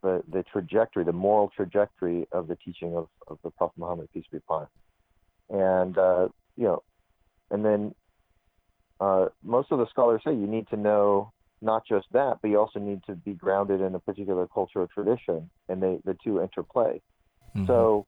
the 0.02 0.24
the 0.32 0.44
trajectory, 0.52 1.04
the 1.04 1.14
moral 1.14 1.52
trajectory 1.56 2.28
of 2.32 2.48
the 2.48 2.56
teaching 2.56 2.96
of, 2.96 3.08
of 3.28 3.38
the 3.44 3.52
Prophet 3.52 3.78
Muhammad, 3.78 4.10
peace 4.14 4.26
be 4.32 4.38
upon 4.38 4.64
him? 4.64 5.60
And 5.60 5.98
uh, 5.98 6.28
you 6.58 6.64
know, 6.64 6.84
and 7.52 7.64
then 7.64 7.94
uh, 9.00 9.28
most 9.44 9.72
of 9.72 9.80
the 9.80 9.88
scholars 9.90 10.22
say 10.26 10.32
you 10.32 10.48
need 10.48 10.68
to 10.70 10.78
know 10.78 11.32
not 11.62 11.86
just 11.88 12.08
that, 12.12 12.40
but 12.42 12.50
you 12.50 12.60
also 12.60 12.80
need 12.80 13.02
to 13.06 13.16
be 13.16 13.34
grounded 13.34 13.82
in 13.82 13.96
a 13.96 14.00
particular 14.00 14.48
culture 14.48 14.82
or 14.82 14.88
tradition, 14.88 15.50
and 15.70 15.82
they 15.82 16.00
the 16.06 16.18
two 16.24 16.42
interplay. 16.42 17.02
Mm-hmm. 17.56 17.68
So 17.68 18.08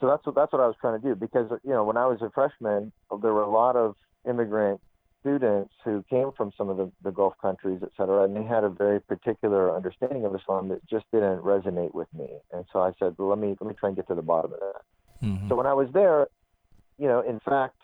so 0.00 0.06
that's 0.06 0.24
what 0.26 0.34
that's 0.34 0.52
what 0.52 0.62
I 0.62 0.66
was 0.66 0.76
trying 0.80 1.00
to 1.00 1.06
do 1.06 1.14
because 1.14 1.50
you 1.62 1.70
know 1.70 1.84
when 1.84 1.96
I 1.96 2.06
was 2.06 2.22
a 2.22 2.30
freshman, 2.30 2.92
there 3.22 3.32
were 3.32 3.42
a 3.42 3.50
lot 3.50 3.76
of 3.76 3.96
immigrant 4.28 4.80
students 5.20 5.72
who 5.84 6.02
came 6.08 6.30
from 6.36 6.50
some 6.56 6.68
of 6.68 6.76
the, 6.78 6.90
the 7.02 7.10
Gulf 7.10 7.34
countries, 7.40 7.80
et 7.82 7.90
cetera, 7.96 8.24
and 8.24 8.34
they 8.34 8.42
had 8.42 8.64
a 8.64 8.70
very 8.70 9.00
particular 9.00 9.74
understanding 9.74 10.24
of 10.24 10.34
Islam 10.34 10.68
that 10.68 10.84
just 10.88 11.04
didn't 11.12 11.42
resonate 11.42 11.94
with 11.94 12.08
me. 12.14 12.28
And 12.52 12.64
so 12.72 12.80
I 12.80 12.92
said, 12.98 13.14
well, 13.18 13.28
let 13.28 13.38
me 13.38 13.56
let 13.60 13.68
me 13.68 13.74
try 13.78 13.90
and 13.90 13.96
get 13.96 14.08
to 14.08 14.14
the 14.14 14.22
bottom 14.22 14.52
of 14.54 14.60
that. 14.60 15.26
Mm-hmm. 15.26 15.48
So 15.48 15.56
when 15.56 15.66
I 15.66 15.74
was 15.74 15.88
there, 15.92 16.28
you 16.98 17.06
know, 17.06 17.20
in 17.20 17.38
fact, 17.40 17.76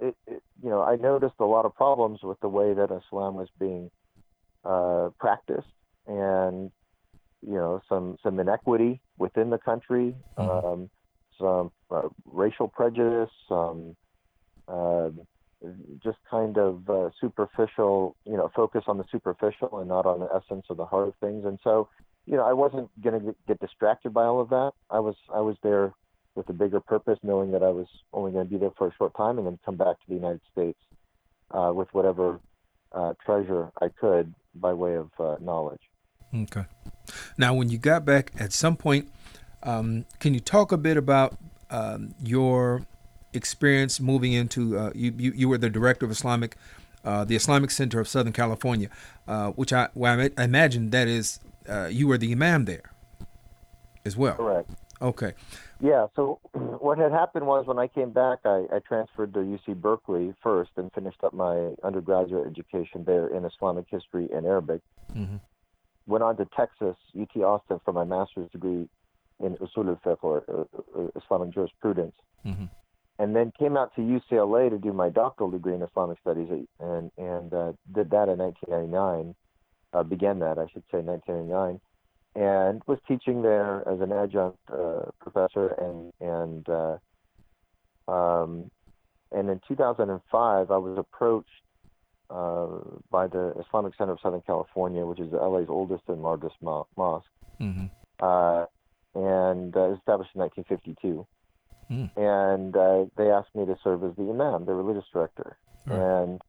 it, 0.00 0.16
it, 0.26 0.42
you 0.62 0.70
know, 0.70 0.82
I 0.82 0.96
noticed 0.96 1.34
a 1.40 1.44
lot 1.44 1.64
of 1.64 1.74
problems 1.74 2.20
with 2.22 2.38
the 2.40 2.48
way 2.48 2.72
that 2.72 2.84
Islam 2.84 3.34
was 3.34 3.48
being 3.58 3.90
uh, 4.64 5.10
practiced, 5.18 5.66
and 6.06 6.70
you 7.46 7.54
know, 7.54 7.80
some 7.88 8.16
some 8.22 8.38
inequity 8.38 9.00
within 9.18 9.50
the 9.50 9.58
country. 9.58 10.14
Mm-hmm. 10.38 10.66
Um, 10.66 10.90
some 11.40 11.72
uh, 11.90 12.08
racial 12.26 12.68
prejudice, 12.68 13.30
some 13.48 13.96
uh, 14.68 15.10
just 16.02 16.18
kind 16.30 16.56
of 16.56 16.88
uh, 16.88 17.10
superficial, 17.20 18.16
you 18.24 18.36
know, 18.36 18.50
focus 18.54 18.84
on 18.86 18.98
the 18.98 19.04
superficial 19.10 19.78
and 19.78 19.88
not 19.88 20.06
on 20.06 20.20
the 20.20 20.28
essence 20.34 20.66
of 20.70 20.76
the 20.76 20.86
heart 20.86 21.08
of 21.08 21.14
things. 21.20 21.44
And 21.44 21.58
so, 21.62 21.88
you 22.26 22.36
know, 22.36 22.44
I 22.44 22.52
wasn't 22.52 22.88
going 23.02 23.20
to 23.20 23.34
get 23.46 23.60
distracted 23.60 24.14
by 24.14 24.24
all 24.24 24.40
of 24.40 24.50
that. 24.50 24.72
I 24.90 25.00
was 25.00 25.16
I 25.34 25.40
was 25.40 25.56
there 25.62 25.92
with 26.34 26.48
a 26.48 26.52
bigger 26.52 26.80
purpose, 26.80 27.18
knowing 27.22 27.50
that 27.52 27.62
I 27.62 27.70
was 27.70 27.86
only 28.12 28.32
going 28.32 28.46
to 28.46 28.50
be 28.50 28.58
there 28.58 28.70
for 28.78 28.88
a 28.88 28.94
short 28.96 29.16
time 29.16 29.38
and 29.38 29.46
then 29.46 29.58
come 29.64 29.76
back 29.76 29.96
to 29.96 30.08
the 30.08 30.14
United 30.14 30.40
States 30.52 30.78
uh, 31.50 31.72
with 31.74 31.88
whatever 31.92 32.40
uh, 32.92 33.14
treasure 33.24 33.70
I 33.80 33.88
could 33.88 34.32
by 34.54 34.72
way 34.72 34.94
of 34.96 35.10
uh, 35.18 35.36
knowledge. 35.40 35.80
Okay. 36.34 36.64
Now, 37.36 37.54
when 37.54 37.70
you 37.70 37.78
got 37.78 38.04
back, 38.04 38.32
at 38.38 38.52
some 38.52 38.76
point, 38.76 39.10
um, 39.62 40.04
can 40.18 40.34
you 40.34 40.40
talk 40.40 40.72
a 40.72 40.76
bit 40.76 40.96
about 40.96 41.36
um, 41.70 42.14
your 42.22 42.86
experience 43.32 44.00
moving 44.00 44.32
into 44.32 44.78
uh, 44.78 44.90
you, 44.94 45.12
you, 45.16 45.32
you? 45.34 45.48
were 45.48 45.58
the 45.58 45.70
director 45.70 46.04
of 46.04 46.10
Islamic, 46.10 46.56
uh, 47.04 47.24
the 47.24 47.36
Islamic 47.36 47.70
Center 47.70 48.00
of 48.00 48.08
Southern 48.08 48.32
California, 48.32 48.88
uh, 49.28 49.50
which 49.52 49.72
I, 49.72 49.88
well, 49.94 50.28
I 50.36 50.42
imagine 50.42 50.90
that 50.90 51.08
is 51.08 51.40
uh, 51.68 51.86
you 51.86 52.08
were 52.08 52.18
the 52.18 52.32
imam 52.32 52.64
there, 52.64 52.90
as 54.04 54.16
well. 54.16 54.34
Correct. 54.34 54.70
Okay. 55.02 55.32
Yeah. 55.80 56.06
So 56.14 56.38
what 56.52 56.98
had 56.98 57.12
happened 57.12 57.46
was 57.46 57.66
when 57.66 57.78
I 57.78 57.86
came 57.86 58.10
back, 58.10 58.40
I, 58.44 58.66
I 58.72 58.78
transferred 58.86 59.32
to 59.34 59.40
UC 59.40 59.80
Berkeley 59.80 60.34
first 60.42 60.70
and 60.76 60.92
finished 60.92 61.22
up 61.24 61.32
my 61.32 61.72
undergraduate 61.82 62.46
education 62.46 63.04
there 63.04 63.28
in 63.28 63.44
Islamic 63.44 63.86
history 63.88 64.28
and 64.34 64.46
Arabic. 64.46 64.82
Mm-hmm. 65.14 65.36
Went 66.06 66.24
on 66.24 66.36
to 66.38 66.46
Texas, 66.56 66.96
UT 67.18 67.34
Austin, 67.42 67.80
for 67.84 67.92
my 67.92 68.04
master's 68.04 68.50
degree 68.50 68.88
in 69.40 69.56
Usul 69.56 69.88
al-Fiqh 69.88 70.18
or 70.22 70.44
uh, 70.48 70.98
uh, 70.98 71.08
Islamic 71.16 71.54
jurisprudence. 71.54 72.14
Mm-hmm. 72.46 72.66
And 73.18 73.36
then 73.36 73.52
came 73.58 73.76
out 73.76 73.94
to 73.96 74.00
UCLA 74.00 74.70
to 74.70 74.78
do 74.78 74.92
my 74.92 75.10
doctoral 75.10 75.50
degree 75.50 75.74
in 75.74 75.82
Islamic 75.82 76.18
studies 76.20 76.48
and 76.78 77.10
and 77.18 77.52
uh, 77.52 77.72
did 77.94 78.10
that 78.10 78.28
in 78.28 78.38
1999. 78.38 79.34
Uh, 79.92 80.02
began 80.04 80.38
that, 80.38 80.56
I 80.56 80.66
should 80.72 80.84
say, 80.92 80.98
1999, 80.98 81.80
and 82.36 82.80
was 82.86 82.98
teaching 83.08 83.42
there 83.42 83.86
as 83.88 84.00
an 84.00 84.12
adjunct 84.12 84.58
uh, 84.72 85.10
professor. 85.20 85.68
And 85.68 86.12
and 86.20 86.68
uh, 86.68 86.96
um, 88.10 88.70
and 89.32 89.50
in 89.50 89.60
2005, 89.66 90.70
I 90.70 90.76
was 90.76 90.96
approached 90.96 91.48
uh, 92.30 92.68
by 93.10 93.26
the 93.26 93.54
Islamic 93.66 93.94
Center 93.96 94.12
of 94.12 94.18
Southern 94.22 94.42
California, 94.42 95.04
which 95.04 95.20
is 95.20 95.32
LA's 95.32 95.66
oldest 95.68 96.04
and 96.08 96.22
largest 96.22 96.54
mo- 96.62 96.86
mosque, 96.96 97.26
mm-hmm. 97.60 97.86
And 99.14 99.76
uh, 99.76 99.92
established 99.94 100.30
in 100.34 100.40
1952. 100.40 101.26
Mm. 101.90 102.10
And 102.16 102.76
uh, 102.76 103.04
they 103.16 103.30
asked 103.30 103.54
me 103.54 103.66
to 103.66 103.76
serve 103.82 104.04
as 104.04 104.14
the 104.16 104.30
imam, 104.30 104.64
the 104.64 104.74
religious 104.74 105.08
director. 105.12 105.56
Right. 105.86 105.98
And 105.98 106.40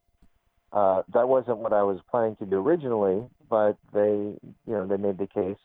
uh, 0.72 1.02
that 1.12 1.28
wasn't 1.28 1.58
what 1.58 1.72
I 1.72 1.82
was 1.82 1.98
planning 2.10 2.36
to 2.36 2.46
do 2.46 2.56
originally, 2.56 3.26
but 3.50 3.76
they, 3.92 4.08
you 4.08 4.40
know, 4.66 4.86
they 4.86 4.96
made 4.96 5.18
the 5.18 5.26
case 5.26 5.56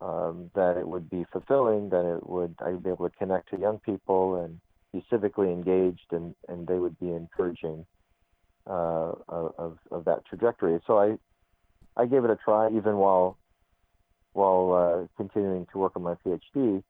um, 0.00 0.50
that 0.54 0.76
it 0.76 0.86
would 0.86 1.10
be 1.10 1.26
fulfilling, 1.32 1.88
that 1.90 2.04
it 2.04 2.28
would 2.28 2.54
I'd 2.64 2.82
be 2.82 2.90
able 2.90 3.08
to 3.08 3.16
connect 3.16 3.50
to 3.50 3.58
young 3.58 3.78
people 3.80 4.42
and 4.42 4.60
be 4.92 5.04
civically 5.10 5.52
engaged, 5.52 6.12
and 6.12 6.34
and 6.48 6.66
they 6.66 6.78
would 6.78 6.98
be 6.98 7.10
encouraging 7.10 7.84
uh, 8.66 9.12
of 9.28 9.78
of 9.90 10.04
that 10.04 10.24
trajectory. 10.26 10.78
So 10.86 10.98
I 10.98 11.18
I 12.00 12.06
gave 12.06 12.24
it 12.24 12.30
a 12.30 12.36
try, 12.36 12.68
even 12.68 12.96
while 12.96 13.37
while 14.32 14.72
uh, 14.72 15.06
continuing 15.16 15.66
to 15.72 15.78
work 15.78 15.92
on 15.96 16.02
my 16.02 16.14
PhD, 16.24 16.82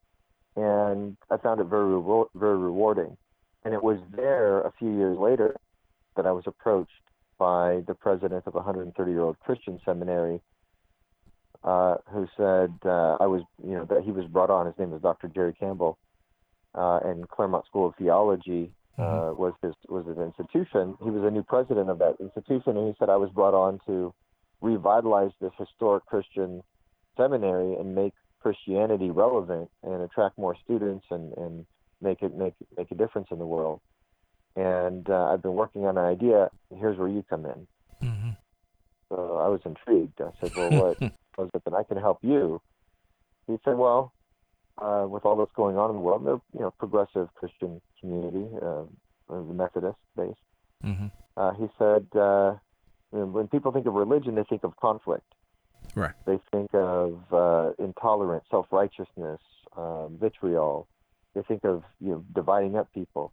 and 0.57 1.17
I 1.31 1.37
found 1.37 1.61
it 1.61 1.65
very 1.65 2.03
very 2.35 2.59
rewarding. 2.59 3.17
And 3.65 3.75
it 3.75 3.83
was 3.83 3.99
there 4.15 4.61
a 4.61 4.73
few 4.79 4.97
years 4.97 5.19
later 5.19 5.57
that 6.17 6.27
I 6.27 6.33
was 6.33 6.45
approached 6.47 6.91
by 7.39 7.83
the 7.87 7.95
president 7.95 8.45
of 8.47 8.55
a 8.55 8.59
130 8.59 9.11
year 9.11 9.23
old 9.23 9.39
Christian 9.41 9.81
seminary, 9.85 10.41
uh, 11.63 11.97
who 12.13 12.27
said 12.37 12.73
uh, 12.85 13.17
I 13.21 13.27
was 13.27 13.43
you 13.65 13.75
know 13.75 13.85
that 13.85 14.03
he 14.05 14.11
was 14.11 14.27
brought 14.27 14.51
on. 14.51 14.67
His 14.67 14.75
name 14.79 14.91
was 14.91 15.03
Dr. 15.03 15.29
Jerry 15.29 15.55
Campbell, 15.55 15.99
uh, 16.75 17.01
and 17.05 17.29
Claremont 17.29 17.67
School 17.67 17.89
of 17.89 17.95
Theology. 17.97 18.73
Uh, 18.99 19.03
mm-hmm. 19.03 19.41
was 19.41 19.55
his 19.63 19.75
was 19.89 20.05
his 20.07 20.19
institution. 20.19 20.97
He 21.05 21.11
was 21.11 21.23
a 21.23 21.31
new 21.31 21.45
president 21.45 21.89
of 21.89 22.01
that 22.01 22.17
institution, 22.19 22.77
and 22.77 22.89
he 22.89 22.95
said 22.99 23.09
I 23.09 23.17
was 23.17 23.31
brought 23.31 23.55
on 23.55 23.79
to 23.87 24.13
revitalize 24.61 25.31
this 25.41 25.53
historic 25.57 26.05
Christian 26.07 26.65
seminary 27.19 27.75
and 27.75 27.95
make 27.95 28.15
Christianity 28.41 29.11
relevant 29.11 29.69
and 29.83 30.03
attract 30.03 30.39
more 30.39 30.57
students 30.65 31.05
and, 31.11 31.33
and 31.37 31.67
make 32.01 32.23
it 32.23 32.35
make 32.35 32.55
make 32.77 32.91
a 32.91 32.95
difference 32.95 33.29
in 33.31 33.39
the 33.39 33.47
world. 33.47 33.81
And 34.57 35.09
uh, 35.09 35.27
I've 35.27 35.43
been 35.43 35.55
working 35.55 35.85
on 35.85 35.99
an 35.99 36.05
idea. 36.05 36.49
Here's 36.75 36.99
where 36.99 37.09
you 37.09 37.25
come 37.29 37.45
in. 37.45 37.67
Mm-hmm. 38.09 38.31
So 39.11 39.37
I 39.37 39.49
was 39.49 39.61
intrigued. 39.65 40.21
I 40.21 40.31
said, 40.41 40.57
"Well, 40.57 40.71
what 40.71 41.01
was 41.39 41.51
it 41.55 41.65
that 41.65 41.75
I 41.75 41.83
can 41.83 41.97
help 41.97 42.19
you?" 42.23 42.61
He 43.47 43.57
said, 43.65 43.77
"Well, 43.77 44.13
uh, 44.79 45.07
with 45.09 45.25
all 45.25 45.37
that's 45.37 45.53
going 45.55 45.77
on 45.77 45.91
in 45.91 45.97
the 45.97 46.03
world, 46.03 46.25
they're 46.25 46.41
you 46.55 46.61
know 46.61 46.71
progressive 46.79 47.29
Christian 47.35 47.81
community, 48.01 48.47
uh, 48.63 48.85
the 49.29 49.55
Methodist 49.55 49.99
based." 50.17 50.39
Mm-hmm. 50.85 51.07
Uh, 51.37 51.53
he 51.55 51.67
said, 51.79 52.07
uh, 52.19 52.55
"When 53.11 53.49
people 53.49 53.73
think 53.73 53.87
of 53.87 53.95
religion, 53.95 54.35
they 54.37 54.45
think 54.45 54.65
of 54.65 54.77
conflict." 54.77 55.27
Right. 55.95 56.15
They 56.27 56.39
think 56.53 56.73
of 56.75 57.21
uh, 57.33 57.73
intolerance, 57.79 58.45
self-righteousness, 58.51 59.41
um, 59.77 60.19
vitriol. 60.21 60.87
They 61.35 61.43
think 61.43 61.65
of 61.65 61.83
you 62.01 62.11
know 62.11 62.25
dividing 62.35 62.77
up 62.77 62.93
people. 62.93 63.33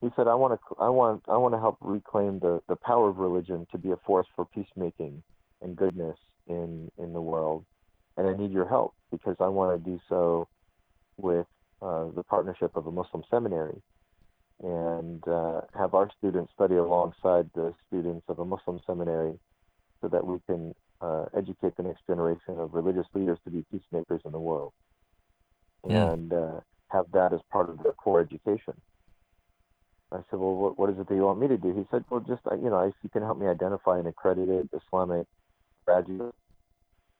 He 0.00 0.08
said, 0.16 0.28
"I 0.28 0.34
want 0.34 0.58
to, 0.60 0.76
I 0.78 0.88
want, 0.88 1.24
I 1.28 1.36
want 1.36 1.54
to 1.54 1.60
help 1.60 1.78
reclaim 1.80 2.38
the 2.38 2.62
the 2.68 2.76
power 2.76 3.08
of 3.08 3.18
religion 3.18 3.66
to 3.72 3.78
be 3.78 3.90
a 3.90 3.96
force 3.96 4.26
for 4.34 4.44
peacemaking 4.44 5.22
and 5.62 5.76
goodness 5.76 6.18
in 6.46 6.90
in 6.98 7.12
the 7.12 7.20
world, 7.20 7.64
and 8.16 8.28
I 8.28 8.34
need 8.34 8.52
your 8.52 8.68
help 8.68 8.94
because 9.10 9.36
I 9.40 9.48
want 9.48 9.82
to 9.82 9.90
do 9.90 10.00
so 10.08 10.48
with 11.16 11.46
uh, 11.82 12.06
the 12.14 12.22
partnership 12.22 12.76
of 12.76 12.86
a 12.86 12.92
Muslim 12.92 13.24
seminary." 13.30 13.82
and 14.62 15.26
uh, 15.28 15.60
have 15.76 15.94
our 15.94 16.10
students 16.16 16.52
study 16.54 16.76
alongside 16.76 17.50
the 17.54 17.74
students 17.86 18.24
of 18.28 18.38
a 18.38 18.44
Muslim 18.44 18.80
seminary 18.86 19.38
so 20.00 20.08
that 20.08 20.26
we 20.26 20.38
can 20.46 20.74
uh, 21.00 21.26
educate 21.36 21.76
the 21.76 21.82
next 21.82 22.06
generation 22.06 22.58
of 22.58 22.74
religious 22.74 23.06
leaders 23.14 23.38
to 23.44 23.50
be 23.50 23.64
peacemakers 23.70 24.20
in 24.24 24.32
the 24.32 24.40
world, 24.40 24.72
yeah. 25.88 26.12
and 26.12 26.32
uh, 26.32 26.60
have 26.88 27.06
that 27.12 27.32
as 27.32 27.40
part 27.50 27.68
of 27.68 27.82
their 27.82 27.92
core 27.92 28.20
education. 28.20 28.74
I 30.12 30.18
said, 30.30 30.38
well, 30.38 30.54
what, 30.54 30.78
what 30.78 30.90
is 30.90 30.98
it 30.98 31.08
that 31.08 31.14
you 31.14 31.22
want 31.22 31.40
me 31.40 31.48
to 31.48 31.56
do? 31.56 31.74
He 31.74 31.84
said, 31.90 32.04
well, 32.08 32.20
just 32.20 32.42
uh, 32.50 32.54
you 32.54 32.70
know, 32.70 32.80
if 32.80 32.94
you 33.02 33.10
can 33.10 33.22
help 33.22 33.38
me 33.38 33.46
identify 33.46 33.98
an 33.98 34.06
accredited 34.06 34.68
Islamic 34.72 35.26
graduate 35.84 36.34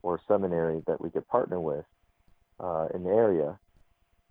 or 0.03 0.21
seminary 0.29 0.83
that 0.87 1.01
we 1.01 1.11
could 1.11 1.27
partner 1.29 1.59
with 1.59 1.85
uh, 2.61 2.89
in 2.95 3.03
the 3.05 3.11
area. 3.11 3.59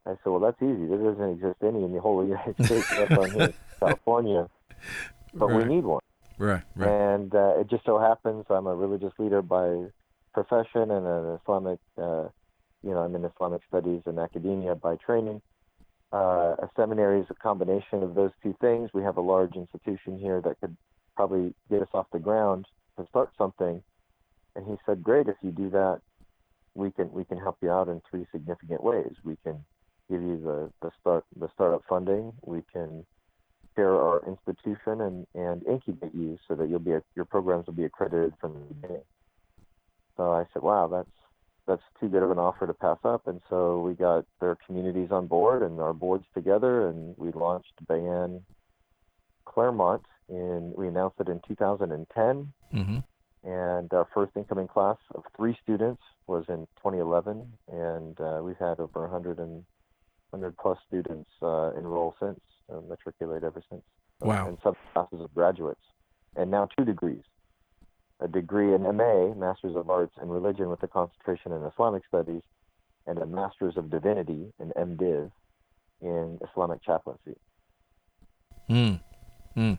I 0.05 0.11
said, 0.11 0.27
well, 0.27 0.39
that's 0.39 0.61
easy. 0.61 0.85
There 0.85 0.97
doesn't 0.97 1.31
exist 1.31 1.57
any 1.63 1.83
in 1.83 1.91
the 1.91 1.99
whole 1.99 2.23
United 2.23 2.63
States, 2.63 2.87
California, 3.79 4.47
but 5.33 5.47
right. 5.47 5.67
we 5.67 5.75
need 5.75 5.83
one. 5.83 6.01
Right, 6.37 6.63
right. 6.75 6.89
And 6.89 7.33
uh, 7.33 7.59
it 7.59 7.69
just 7.69 7.85
so 7.85 7.99
happens 7.99 8.45
I'm 8.49 8.67
a 8.67 8.75
religious 8.75 9.13
leader 9.17 9.41
by 9.41 9.85
profession 10.33 10.91
and 10.91 11.07
an 11.07 11.39
Islamic, 11.41 11.79
uh, 11.97 12.27
you 12.83 12.91
know, 12.91 12.99
I'm 12.99 13.15
in 13.15 13.25
Islamic 13.25 13.61
studies 13.67 14.01
and 14.05 14.19
academia 14.19 14.75
by 14.75 14.95
training. 14.97 15.41
Uh, 16.13 16.55
a 16.59 16.69
seminary 16.75 17.21
is 17.21 17.27
a 17.29 17.35
combination 17.35 18.03
of 18.03 18.15
those 18.15 18.31
two 18.43 18.55
things. 18.61 18.89
We 18.93 19.03
have 19.03 19.17
a 19.17 19.21
large 19.21 19.55
institution 19.55 20.19
here 20.19 20.41
that 20.41 20.59
could 20.59 20.75
probably 21.15 21.53
get 21.69 21.81
us 21.81 21.87
off 21.93 22.07
the 22.11 22.19
ground 22.19 22.65
to 22.97 23.05
start 23.07 23.29
something. 23.37 23.81
And 24.55 24.65
he 24.65 24.75
said, 24.85 25.03
"Great, 25.03 25.27
if 25.27 25.35
you 25.41 25.51
do 25.51 25.69
that, 25.71 26.01
we 26.75 26.91
can 26.91 27.11
we 27.11 27.25
can 27.25 27.37
help 27.37 27.57
you 27.61 27.71
out 27.71 27.87
in 27.87 28.01
three 28.09 28.25
significant 28.31 28.83
ways. 28.83 29.13
We 29.23 29.37
can 29.43 29.65
give 30.09 30.21
you 30.21 30.39
the 30.39 30.71
the 30.81 30.91
start 30.99 31.25
the 31.35 31.49
startup 31.53 31.81
funding. 31.89 32.33
We 32.43 32.61
can 32.71 33.05
share 33.75 33.95
our 33.95 34.21
institution 34.27 35.01
and 35.01 35.27
and 35.35 35.65
incubate 35.65 36.13
you 36.13 36.37
so 36.47 36.55
that 36.55 36.69
you'll 36.69 36.79
be 36.79 36.95
your 37.15 37.25
programs 37.25 37.67
will 37.67 37.73
be 37.73 37.85
accredited 37.85 38.33
from 38.39 38.53
the 38.53 38.73
beginning." 38.73 39.03
So 40.17 40.31
I 40.31 40.45
said, 40.53 40.63
"Wow, 40.63 40.87
that's 40.87 41.09
that's 41.67 41.81
too 41.99 42.09
good 42.09 42.23
of 42.23 42.31
an 42.31 42.39
offer 42.39 42.67
to 42.67 42.73
pass 42.73 42.97
up. 43.03 43.27
And 43.27 43.41
so 43.49 43.79
we 43.79 43.93
got 43.93 44.25
their 44.39 44.57
communities 44.65 45.09
on 45.11 45.27
board 45.27 45.63
and 45.63 45.79
our 45.79 45.93
boards 45.93 46.25
together, 46.33 46.87
and 46.87 47.15
we 47.17 47.31
launched 47.31 47.73
Bayan 47.87 48.43
Claremont. 49.45 50.03
In 50.27 50.73
we 50.75 50.87
announced 50.87 51.17
it 51.19 51.29
in 51.29 51.39
2010, 51.47 52.51
mm-hmm. 52.73 52.97
and 53.47 53.93
our 53.93 54.07
first 54.11 54.31
incoming 54.35 54.67
class 54.67 54.97
of 55.13 55.23
three 55.37 55.55
students 55.61 56.01
was 56.25 56.45
in 56.49 56.65
2011, 56.77 57.45
and 57.71 58.19
uh, 58.19 58.39
we've 58.41 58.57
had 58.57 58.79
over 58.79 59.01
100 59.01 59.37
and 59.37 59.63
100 60.31 60.57
plus 60.57 60.79
students 60.87 61.29
uh, 61.43 61.73
enroll 61.77 62.15
since, 62.19 62.39
uh, 62.71 62.79
matriculate 62.87 63.43
ever 63.43 63.61
since. 63.69 63.83
Wow! 64.21 64.47
And 64.47 64.57
sub 64.63 64.75
classes 64.93 65.21
of 65.21 65.33
graduates, 65.33 65.81
and 66.35 66.49
now 66.51 66.67
two 66.77 66.85
degrees 66.85 67.23
a 68.21 68.27
degree 68.27 68.73
in 68.73 68.83
MA, 68.83 69.33
Masters 69.35 69.75
of 69.75 69.89
Arts 69.89 70.13
in 70.21 70.29
Religion 70.29 70.69
with 70.69 70.81
a 70.83 70.87
concentration 70.87 71.51
in 71.51 71.63
Islamic 71.63 72.03
Studies, 72.07 72.41
and 73.07 73.19
a 73.19 73.25
Masters 73.25 73.75
of 73.77 73.89
Divinity, 73.89 74.53
an 74.59 74.71
MDiv, 74.77 75.31
in 76.01 76.39
Islamic 76.49 76.81
chaplaincy. 76.83 77.35
Hmm. 78.67 78.95
Mm. 79.55 79.77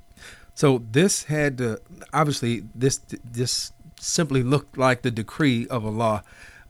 So 0.55 0.83
this 0.91 1.25
had 1.25 1.59
to, 1.59 1.81
obviously 2.13 2.65
this 2.75 2.99
this 3.25 3.73
simply 4.01 4.43
looked 4.43 4.79
like 4.79 5.03
the 5.03 5.11
decree 5.11 5.67
of 5.69 5.85
Allah, 5.85 6.23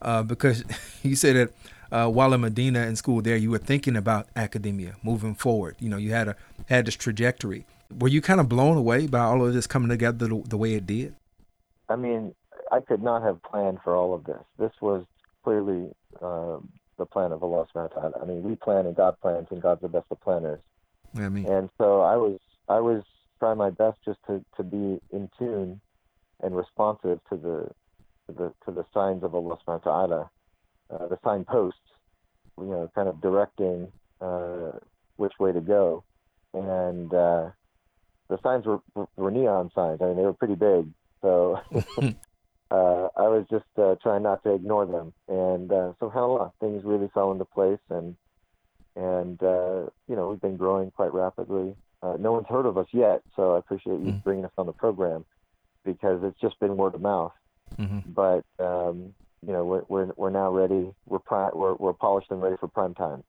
uh, 0.02 0.22
because 0.22 0.64
you 1.02 1.14
said 1.14 1.36
that 1.36 1.50
uh, 1.90 2.08
while 2.08 2.32
in 2.34 2.40
Medina 2.40 2.80
in 2.86 2.96
school 2.96 3.22
there, 3.22 3.36
you 3.36 3.50
were 3.50 3.58
thinking 3.58 3.96
about 3.96 4.28
academia 4.36 4.96
moving 5.02 5.34
forward. 5.34 5.76
You 5.78 5.88
know, 5.88 5.96
you 5.96 6.12
had 6.12 6.28
a 6.28 6.36
had 6.68 6.86
this 6.86 6.96
trajectory. 6.96 7.66
Were 7.96 8.08
you 8.08 8.20
kind 8.20 8.40
of 8.40 8.48
blown 8.48 8.76
away 8.76 9.06
by 9.06 9.20
all 9.20 9.46
of 9.46 9.54
this 9.54 9.66
coming 9.66 9.88
together 9.88 10.26
the, 10.26 10.42
the 10.48 10.56
way 10.56 10.74
it 10.74 10.86
did? 10.86 11.14
I 11.88 11.96
mean, 11.96 12.34
I 12.72 12.80
could 12.80 13.02
not 13.02 13.22
have 13.22 13.42
planned 13.42 13.78
for 13.84 13.94
all 13.94 14.12
of 14.14 14.24
this. 14.24 14.42
This 14.58 14.72
was 14.80 15.04
clearly 15.44 15.94
uh, 16.20 16.58
the 16.98 17.06
plan 17.06 17.32
of 17.32 17.42
Allah 17.42 17.66
subhanahu 17.72 17.94
wa 17.94 18.00
ta'ala. 18.00 18.22
I 18.22 18.24
mean, 18.24 18.42
we 18.42 18.56
plan 18.56 18.86
and 18.86 18.96
God 18.96 19.16
plans, 19.20 19.48
and 19.50 19.62
God's 19.62 19.82
the 19.82 19.88
best 19.88 20.06
of 20.10 20.20
planners. 20.20 20.60
I 21.16 21.28
mean. 21.28 21.46
And 21.46 21.70
so 21.78 22.00
I 22.00 22.16
was 22.16 22.38
I 22.68 22.80
was 22.80 23.02
trying 23.38 23.58
my 23.58 23.70
best 23.70 23.98
just 24.04 24.18
to, 24.26 24.44
to 24.56 24.62
be 24.62 25.00
in 25.12 25.30
tune 25.38 25.80
and 26.42 26.56
responsive 26.56 27.20
to 27.30 27.36
the 27.36 27.70
to 28.26 28.32
the 28.32 28.52
to 28.64 28.72
the 28.72 28.84
signs 28.92 29.22
of 29.22 29.34
Allah 29.34 29.58
subhanahu 29.66 29.86
wa 29.86 30.06
ta'ala, 30.06 30.30
uh, 30.90 31.06
the 31.08 31.18
signposts, 31.24 31.78
you 32.58 32.66
know, 32.66 32.90
kind 32.94 33.08
of 33.08 33.20
directing 33.20 33.92
uh, 34.20 34.72
which 35.16 35.32
way 35.38 35.52
to 35.52 35.60
go. 35.60 36.04
And 36.54 37.12
uh, 37.12 37.50
the 38.28 38.38
signs 38.42 38.66
were, 38.66 38.80
were 39.16 39.30
neon 39.30 39.70
signs. 39.74 40.00
I 40.00 40.06
mean, 40.06 40.16
they 40.16 40.22
were 40.22 40.32
pretty 40.32 40.54
big, 40.54 40.88
so 41.22 41.60
uh, 42.70 43.08
I 43.16 43.28
was 43.28 43.46
just 43.50 43.64
uh, 43.78 43.96
trying 44.02 44.22
not 44.22 44.42
to 44.44 44.54
ignore 44.54 44.86
them, 44.86 45.12
and 45.28 45.70
uh, 45.70 45.92
subhanallah, 46.00 46.52
things 46.60 46.82
really 46.84 47.10
fell 47.14 47.32
into 47.32 47.44
place, 47.44 47.78
and 47.90 48.16
and 48.96 49.42
uh, 49.42 49.86
you 50.08 50.16
know 50.16 50.28
we've 50.30 50.40
been 50.40 50.56
growing 50.56 50.90
quite 50.90 51.12
rapidly. 51.12 51.76
Uh, 52.02 52.16
no 52.18 52.32
one's 52.32 52.46
heard 52.48 52.66
of 52.66 52.76
us 52.76 52.86
yet, 52.92 53.22
so 53.34 53.54
I 53.54 53.58
appreciate 53.58 54.00
you 54.00 54.12
mm-hmm. 54.12 54.18
bringing 54.18 54.44
us 54.44 54.52
on 54.58 54.66
the 54.66 54.72
program 54.72 55.24
because 55.84 56.20
it's 56.22 56.40
just 56.40 56.58
been 56.60 56.76
word 56.76 56.94
of 56.94 57.00
mouth. 57.00 57.32
Mm-hmm. 57.78 58.12
But 58.12 58.44
um, 58.58 59.14
you 59.44 59.52
know 59.52 59.64
we're, 59.64 59.82
we're 59.88 60.12
we're 60.16 60.30
now 60.30 60.50
ready. 60.50 60.92
We're 61.06 61.18
pri- 61.18 61.50
we're 61.52 61.74
we're 61.74 61.92
polished 61.92 62.30
and 62.30 62.40
ready 62.42 62.56
for 62.58 62.68
prime 62.68 62.94
time. 62.94 63.24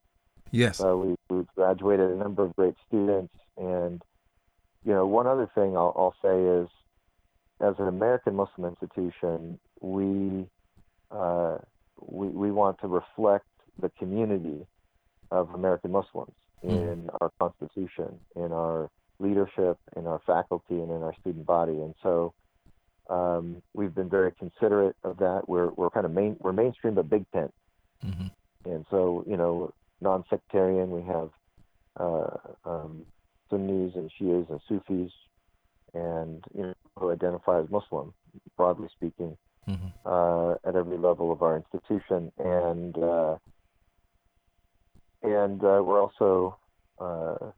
Yes. 0.51 0.77
So 0.77 0.97
we 0.97 1.35
we've 1.35 1.47
graduated 1.55 2.11
a 2.11 2.15
number 2.15 2.43
of 2.43 2.55
great 2.55 2.75
students, 2.87 3.33
and 3.57 4.01
you 4.85 4.93
know 4.93 5.05
one 5.05 5.27
other 5.27 5.49
thing 5.53 5.75
I'll, 5.75 5.93
I'll 5.95 6.15
say 6.21 6.41
is 6.61 6.69
as 7.59 7.75
an 7.79 7.87
American 7.87 8.35
Muslim 8.35 8.65
institution, 8.69 9.59
we 9.81 10.47
uh, 11.11 11.57
we, 11.99 12.27
we 12.27 12.51
want 12.51 12.79
to 12.81 12.87
reflect 12.87 13.45
the 13.79 13.89
community 13.89 14.65
of 15.31 15.49
American 15.53 15.91
Muslims 15.91 16.33
mm. 16.63 16.69
in 16.69 17.09
our 17.21 17.31
constitution, 17.39 18.19
in 18.35 18.51
our 18.51 18.89
leadership, 19.19 19.77
in 19.95 20.07
our 20.07 20.21
faculty, 20.25 20.75
and 20.75 20.91
in 20.91 21.03
our 21.03 21.13
student 21.19 21.45
body. 21.45 21.73
And 21.73 21.95
so 22.03 22.33
um, 23.09 23.61
we've 23.73 23.93
been 23.95 24.09
very 24.09 24.31
considerate 24.33 24.95
of 25.03 25.17
that. 25.17 25.43
We're 25.47 25.69
we're 25.69 25.89
kind 25.89 26.05
of 26.05 26.11
main 26.11 26.37
we're 26.39 26.53
mainstream 26.53 26.95
but 26.95 27.09
big 27.09 27.25
tent, 27.31 27.53
mm-hmm. 28.05 28.27
and 28.69 28.85
so 28.89 29.23
you 29.27 29.37
know 29.37 29.73
non-sectarian. 30.01 30.91
We 30.91 31.01
have 31.03 31.29
uh, 31.99 32.69
um, 32.69 33.05
Sunnis 33.49 33.93
and 33.95 34.11
Shias 34.19 34.49
and 34.49 34.59
Sufis 34.67 35.11
and 35.93 36.43
you 36.53 36.63
know, 36.63 36.73
who 36.97 37.11
identify 37.11 37.59
as 37.59 37.69
Muslim, 37.69 38.13
broadly 38.55 38.87
speaking, 38.95 39.37
mm-hmm. 39.67 39.87
uh, 40.05 40.53
at 40.67 40.75
every 40.75 40.97
level 40.97 41.31
of 41.31 41.41
our 41.41 41.55
institution, 41.57 42.31
and 42.37 42.97
uh, 42.97 43.37
and 45.23 45.63
uh, 45.63 45.81
we're 45.83 46.01
also 46.01 46.57
uh, 46.99 47.51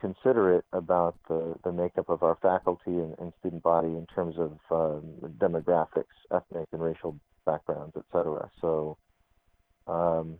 considerate 0.00 0.64
about 0.72 1.16
the, 1.28 1.54
the 1.64 1.72
makeup 1.72 2.08
of 2.08 2.22
our 2.22 2.36
faculty 2.40 2.90
and, 2.90 3.14
and 3.18 3.32
student 3.40 3.62
body 3.62 3.88
in 3.88 4.06
terms 4.14 4.36
of 4.38 4.58
um, 4.70 5.02
demographics, 5.38 6.04
ethnic 6.34 6.66
and 6.72 6.82
racial 6.82 7.18
backgrounds, 7.46 7.96
etc. 7.96 8.50
So. 8.60 8.96
Um, 9.86 10.38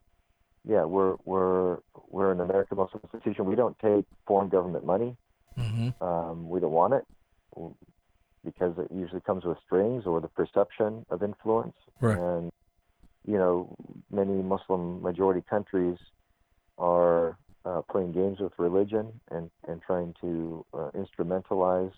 yeah, 0.68 0.84
we're 0.84 1.16
we're 1.24 1.78
we're 2.08 2.32
an 2.32 2.40
American 2.40 2.76
Muslim 2.76 3.00
institution. 3.02 3.46
We 3.46 3.56
don't 3.56 3.78
take 3.78 4.04
foreign 4.26 4.50
government 4.50 4.84
money. 4.84 5.16
Mm-hmm. 5.58 6.04
Um, 6.04 6.48
we 6.48 6.60
don't 6.60 6.72
want 6.72 6.94
it 6.94 7.04
because 8.44 8.74
it 8.78 8.88
usually 8.94 9.20
comes 9.20 9.44
with 9.44 9.58
strings 9.64 10.04
or 10.06 10.20
the 10.20 10.28
perception 10.28 11.04
of 11.10 11.22
influence. 11.22 11.76
Right. 12.00 12.16
And 12.16 12.52
you 13.26 13.36
know, 13.36 13.74
many 14.10 14.42
Muslim 14.42 15.02
majority 15.02 15.42
countries 15.48 15.98
are 16.78 17.38
uh, 17.64 17.82
playing 17.90 18.12
games 18.12 18.38
with 18.40 18.52
religion 18.58 19.20
and 19.30 19.50
and 19.68 19.82
trying 19.82 20.14
to 20.20 20.64
uh, 20.72 20.90
instrumentalize, 20.94 21.92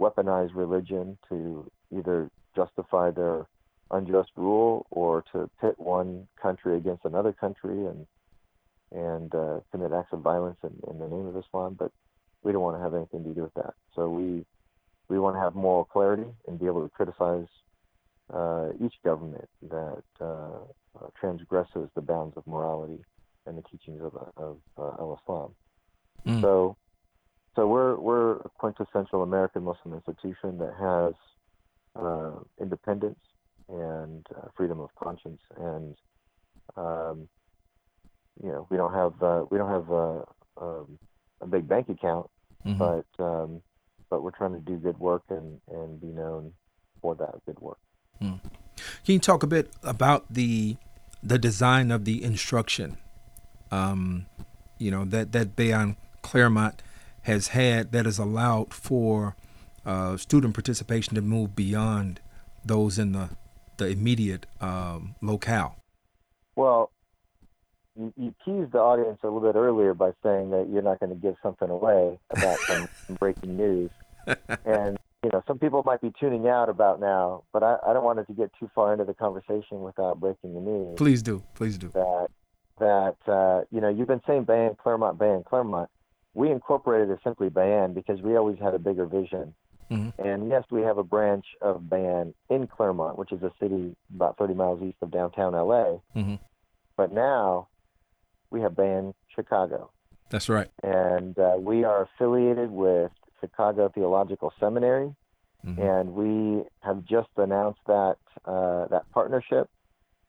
weaponize 0.00 0.50
religion 0.54 1.16
to 1.28 1.70
either 1.96 2.30
justify 2.54 3.10
their 3.10 3.46
unjust 3.90 4.30
rule 4.36 4.86
or 4.90 5.22
to 5.32 5.48
pit 5.60 5.74
one 5.78 6.26
country 6.40 6.76
against 6.76 7.04
another 7.04 7.32
country 7.32 7.86
and 7.86 8.06
and 8.92 9.34
uh, 9.34 9.60
commit 9.70 9.92
acts 9.92 10.12
of 10.12 10.20
violence 10.20 10.58
in, 10.62 10.72
in 10.90 10.98
the 10.98 11.08
name 11.08 11.26
of 11.26 11.36
Islam. 11.36 11.76
But 11.78 11.92
we 12.42 12.52
don't 12.52 12.62
want 12.62 12.76
to 12.76 12.82
have 12.82 12.94
anything 12.94 13.24
to 13.24 13.34
do 13.34 13.42
with 13.42 13.54
that. 13.54 13.74
So 13.94 14.08
we 14.08 14.44
we 15.08 15.18
want 15.18 15.36
to 15.36 15.40
have 15.40 15.54
moral 15.54 15.84
clarity 15.84 16.26
and 16.48 16.58
be 16.58 16.66
able 16.66 16.82
to 16.82 16.88
criticize 16.88 17.46
uh, 18.32 18.70
each 18.84 18.94
government 19.04 19.48
that 19.70 20.02
uh, 20.20 20.58
uh, 20.98 21.06
transgresses 21.20 21.88
the 21.94 22.00
bounds 22.00 22.36
of 22.36 22.44
morality 22.46 22.98
and 23.46 23.58
the 23.58 23.62
teachings 23.62 24.00
of, 24.02 24.14
of 24.36 24.58
uh, 24.78 25.02
al-Islam. 25.02 25.54
Mm. 26.26 26.40
So, 26.40 26.76
so 27.54 27.66
we're 27.66 27.96
we're 27.96 28.36
a 28.36 28.48
quintessential 28.58 29.22
American 29.22 29.62
Muslim 29.62 29.94
institution 29.94 30.58
that 30.58 30.74
has 30.78 31.14
uh, 31.94 32.32
independence 32.60 33.18
and 33.68 34.26
uh, 34.36 34.48
freedom 34.56 34.80
of 34.80 34.90
conscience, 35.02 35.40
and 35.56 35.96
um, 36.76 37.28
you 38.42 38.50
know 38.50 38.66
we 38.70 38.76
don't 38.76 38.92
have 38.92 39.14
we 39.50 39.58
don't 39.58 39.70
have 39.70 39.90
um, 40.60 40.98
a 41.40 41.46
big 41.46 41.68
bank 41.68 41.88
account, 41.88 42.28
mm-hmm. 42.64 42.78
but 42.78 43.24
um, 43.24 43.62
but 44.10 44.22
we're 44.22 44.30
trying 44.30 44.52
to 44.52 44.60
do 44.60 44.76
good 44.76 44.98
work 44.98 45.22
and, 45.30 45.60
and 45.68 46.00
be 46.00 46.08
known 46.08 46.52
for 47.00 47.14
that 47.16 47.34
good 47.44 47.58
work. 47.60 47.78
Hmm. 48.20 48.34
Can 49.04 49.14
you 49.14 49.18
talk 49.18 49.42
a 49.42 49.46
bit 49.46 49.72
about 49.82 50.32
the 50.32 50.76
the 51.22 51.38
design 51.38 51.90
of 51.90 52.04
the 52.04 52.22
instruction? 52.22 52.98
Um, 53.70 54.26
you 54.78 54.90
know 54.90 55.04
that 55.04 55.32
that 55.32 55.56
Bayan 55.56 55.96
Claremont 56.22 56.82
has 57.22 57.48
had 57.48 57.92
that 57.92 58.04
has 58.04 58.18
allowed 58.18 58.72
for 58.72 59.34
uh, 59.84 60.16
student 60.16 60.54
participation 60.54 61.14
to 61.14 61.22
move 61.22 61.56
beyond 61.56 62.20
those 62.64 62.98
in 62.98 63.12
the 63.12 63.30
the 63.76 63.88
immediate 63.88 64.46
um, 64.60 65.14
locale? 65.20 65.76
Well, 66.56 66.90
you, 67.96 68.12
you 68.16 68.34
teased 68.44 68.72
the 68.72 68.78
audience 68.78 69.18
a 69.22 69.26
little 69.26 69.40
bit 69.40 69.56
earlier 69.56 69.94
by 69.94 70.12
saying 70.22 70.50
that 70.50 70.68
you're 70.70 70.82
not 70.82 71.00
going 71.00 71.10
to 71.10 71.16
give 71.16 71.36
something 71.42 71.68
away 71.68 72.18
about 72.30 72.58
some, 72.60 72.88
breaking 73.18 73.56
news, 73.56 73.90
and 74.64 74.98
you 75.22 75.30
know 75.32 75.42
some 75.46 75.58
people 75.58 75.82
might 75.84 76.00
be 76.00 76.12
tuning 76.18 76.48
out 76.48 76.68
about 76.68 77.00
now, 77.00 77.42
but 77.52 77.62
I, 77.62 77.76
I 77.86 77.92
don't 77.92 78.04
want 78.04 78.18
it 78.18 78.26
to 78.26 78.32
get 78.32 78.50
too 78.58 78.70
far 78.74 78.92
into 78.92 79.04
the 79.04 79.14
conversation 79.14 79.82
without 79.82 80.20
breaking 80.20 80.54
the 80.54 80.60
news. 80.60 80.94
Please 80.96 81.22
do, 81.22 81.42
please 81.54 81.78
do. 81.78 81.88
That 81.88 82.15
you 83.70 83.80
know 83.80 83.88
you've 83.88 84.08
been 84.08 84.22
saying 84.26 84.44
Bayan, 84.44 84.76
Claremont, 84.80 85.18
Bayan, 85.18 85.42
Claremont. 85.44 85.90
We 86.34 86.50
incorporated 86.50 87.10
it 87.10 87.20
simply 87.24 87.48
Bayan 87.48 87.94
because 87.94 88.20
we 88.20 88.36
always 88.36 88.58
had 88.58 88.74
a 88.74 88.78
bigger 88.78 89.06
vision. 89.06 89.54
Mm-hmm. 89.90 90.20
And 90.26 90.48
yes, 90.50 90.64
we 90.70 90.82
have 90.82 90.98
a 90.98 91.04
branch 91.04 91.46
of 91.62 91.88
Bayan 91.88 92.34
in 92.50 92.66
Claremont, 92.66 93.18
which 93.18 93.32
is 93.32 93.42
a 93.42 93.52
city 93.60 93.94
about 94.14 94.36
30 94.36 94.54
miles 94.54 94.82
east 94.82 94.96
of 95.00 95.10
downtown 95.10 95.52
LA. 95.52 95.98
Mm-hmm. 96.14 96.34
But 96.96 97.12
now 97.12 97.68
we 98.50 98.60
have 98.60 98.74
Bayan 98.76 99.14
Chicago. 99.34 99.90
That's 100.30 100.48
right. 100.48 100.68
And 100.82 101.38
uh, 101.38 101.54
we 101.58 101.84
are 101.84 102.02
affiliated 102.02 102.70
with 102.70 103.12
Chicago 103.40 103.88
Theological 103.88 104.52
Seminary, 104.58 105.14
mm-hmm. 105.64 105.80
and 105.80 106.14
we 106.14 106.64
have 106.80 107.04
just 107.04 107.28
announced 107.36 107.80
that 107.86 108.16
uh, 108.44 108.86
that 108.88 109.10
partnership 109.12 109.70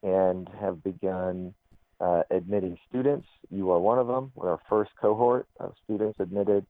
and 0.03 0.47
have 0.59 0.83
begun 0.83 1.53
uh, 1.99 2.23
admitting 2.29 2.77
students. 2.89 3.27
You 3.49 3.71
are 3.71 3.79
one 3.79 3.99
of 3.99 4.07
them. 4.07 4.31
We're 4.35 4.51
our 4.51 4.59
first 4.69 4.91
cohort 4.99 5.47
of 5.59 5.73
students 5.83 6.19
admitted 6.19 6.65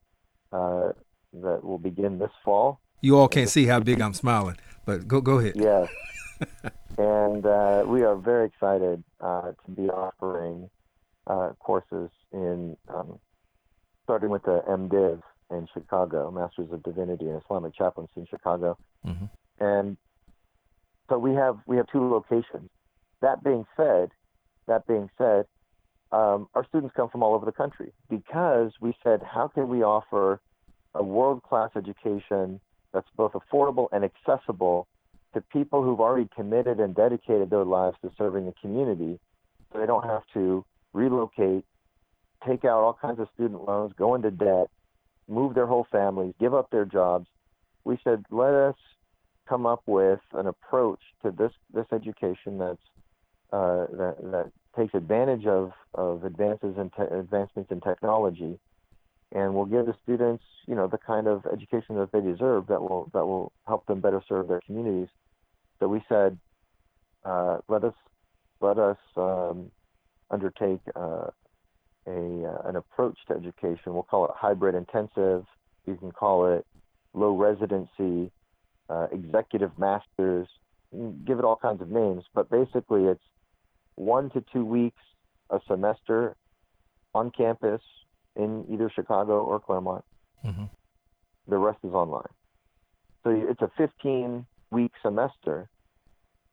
uh, 0.52 0.92
that 1.34 1.64
will 1.64 1.78
begin 1.78 2.20
this 2.20 2.32
fall. 2.44 2.80
You 3.02 3.18
all 3.18 3.28
can't 3.28 3.50
see 3.50 3.66
how 3.66 3.80
big 3.80 4.02
I'm 4.02 4.14
smiling, 4.14 4.58
but 4.86 5.08
go 5.08 5.22
go 5.22 5.40
ahead. 5.40 5.54
Yes. 5.56 5.90
and 6.98 7.46
uh, 7.46 7.84
we 7.86 8.04
are 8.04 8.16
very 8.16 8.48
excited 8.48 9.04
uh, 9.22 9.52
to 9.66 9.72
be 9.72 9.90
offering 9.90 10.70
uh, 11.28 11.52
courses 11.60 12.10
in 12.32 12.76
um, 12.90 13.20
starting 14.04 14.30
with 14.30 14.44
the 14.44 14.64
MDiv 14.68 15.22
in 15.52 15.68
Chicago, 15.74 16.32
Masters 16.32 16.72
of 16.72 16.84
Divinity 16.84 17.26
in 17.26 17.40
Islamic 17.46 17.76
Chaplaincy 17.76 18.14
in 18.18 18.28
Chicago, 18.28 18.78
mm-hmm. 19.06 19.26
and 19.64 19.98
so 21.10 21.18
we 21.18 21.34
have 21.36 21.58
we 21.66 21.78
have 21.78 21.88
two 21.92 22.10
locations. 22.10 22.70
That 23.22 23.44
being 23.44 23.66
said, 23.76 24.10
that 24.68 24.88
being 24.88 25.10
said, 25.18 25.46
um, 26.12 26.48
our 26.54 26.66
students 26.68 26.94
come 26.96 27.10
from 27.10 27.24
all 27.24 27.34
over 27.34 27.46
the 27.46 27.52
country 27.52 27.92
because 28.10 28.72
we 28.80 28.96
said, 29.04 29.22
how 29.22 29.48
can 29.48 29.68
we 29.68 29.84
offer 29.84 30.40
a 30.96 31.04
world 31.04 31.44
class 31.44 31.70
education 31.76 32.60
that's 32.94 33.08
both 33.16 33.34
affordable 33.34 33.88
and 33.92 34.04
accessible 34.04 34.88
to 35.34 35.42
people 35.42 35.84
who've 35.84 36.00
already 36.00 36.30
committed 36.36 36.80
and 36.80 36.96
dedicated 36.96 37.50
their 37.50 37.66
lives 37.66 37.98
to 38.02 38.12
serving 38.18 38.46
the 38.46 38.54
community 38.62 39.20
so 39.72 39.80
they 39.80 39.86
don't 39.86 40.06
have 40.06 40.24
to 40.34 40.66
relocate, 40.94 41.66
take 42.48 42.64
out 42.64 42.82
all 42.82 42.98
kinds 43.00 43.20
of 43.20 43.28
student 43.34 43.66
loans, 43.66 43.92
go 43.98 44.16
into 44.16 44.32
debt, 44.32 44.70
move 45.28 45.54
their 45.54 45.68
whole 45.68 45.86
families, 45.92 46.34
give 46.40 46.54
up 46.54 46.72
their 46.72 46.86
jobs. 46.86 47.28
We 47.84 48.00
said, 48.04 48.24
let 48.32 48.54
us 48.54 48.76
come 49.48 49.66
up 49.66 49.82
with 49.86 50.20
an 50.34 50.48
approach 50.48 51.00
to 51.24 51.32
this 51.32 51.52
this 51.74 51.86
education 51.94 52.58
that's 52.58 52.82
uh, 53.52 53.86
that, 53.92 54.16
that 54.22 54.52
takes 54.78 54.94
advantage 54.94 55.46
of, 55.46 55.72
of 55.94 56.24
advances 56.24 56.76
in 56.78 56.90
te- 56.90 57.16
advancements 57.16 57.72
in 57.72 57.82
technology, 57.82 58.60
and 59.34 59.54
will 59.54 59.66
give 59.66 59.86
the 59.86 59.96
students, 60.04 60.44
you 60.68 60.76
know, 60.76 60.88
the 60.88 60.98
kind 60.98 61.28
of 61.28 61.46
education 61.52 61.96
that 61.96 62.12
they 62.12 62.22
deserve 62.22 62.68
that 62.68 62.82
will 62.82 63.10
that 63.14 63.26
will 63.26 63.52
help 63.66 63.86
them 63.86 64.00
better 64.00 64.22
serve 64.28 64.48
their 64.48 64.62
communities. 64.66 65.10
So 65.80 65.88
we 65.88 66.02
said, 66.08 66.38
uh, 67.26 67.60
let 67.68 67.84
us 67.84 67.94
let 68.62 68.78
us 68.78 68.98
um, 69.16 69.72
undertake 70.30 70.82
uh, 70.96 71.28
a 72.08 72.46
uh, 72.46 72.70
an 72.70 72.76
approach 72.76 73.18
to 73.28 73.36
education. 73.36 73.94
We'll 73.94 74.04
call 74.04 74.26
it 74.26 74.32
hybrid 74.36 74.76
intensive. 74.76 75.46
You 75.86 75.96
can 75.96 76.12
call 76.12 76.54
it 76.54 76.66
low 77.14 77.36
residency, 77.36 78.32
uh, 78.90 79.08
executive 79.12 79.72
masters. 79.78 80.48
Give 81.26 81.40
it 81.40 81.46
all 81.46 81.58
kinds 81.58 81.82
of 81.82 81.90
names, 81.90 82.24
but 82.34 82.50
basically 82.50 83.06
it's 83.06 83.24
one 83.98 84.30
to 84.30 84.44
two 84.54 84.64
weeks 84.64 85.02
a 85.50 85.60
semester 85.68 86.36
on 87.14 87.32
campus 87.32 87.82
in 88.36 88.66
either 88.72 88.90
Chicago 88.94 89.44
or 89.44 89.60
Claremont. 89.60 90.06
Mm-hmm. 90.46 90.66
The 91.48 91.58
rest 91.58 91.80
is 91.84 91.94
online. 91.94 92.30
So 93.24 93.32
it's 93.32 93.62
a 93.62 93.72
15 93.78 94.46
week 94.72 94.92
semester. 95.02 95.68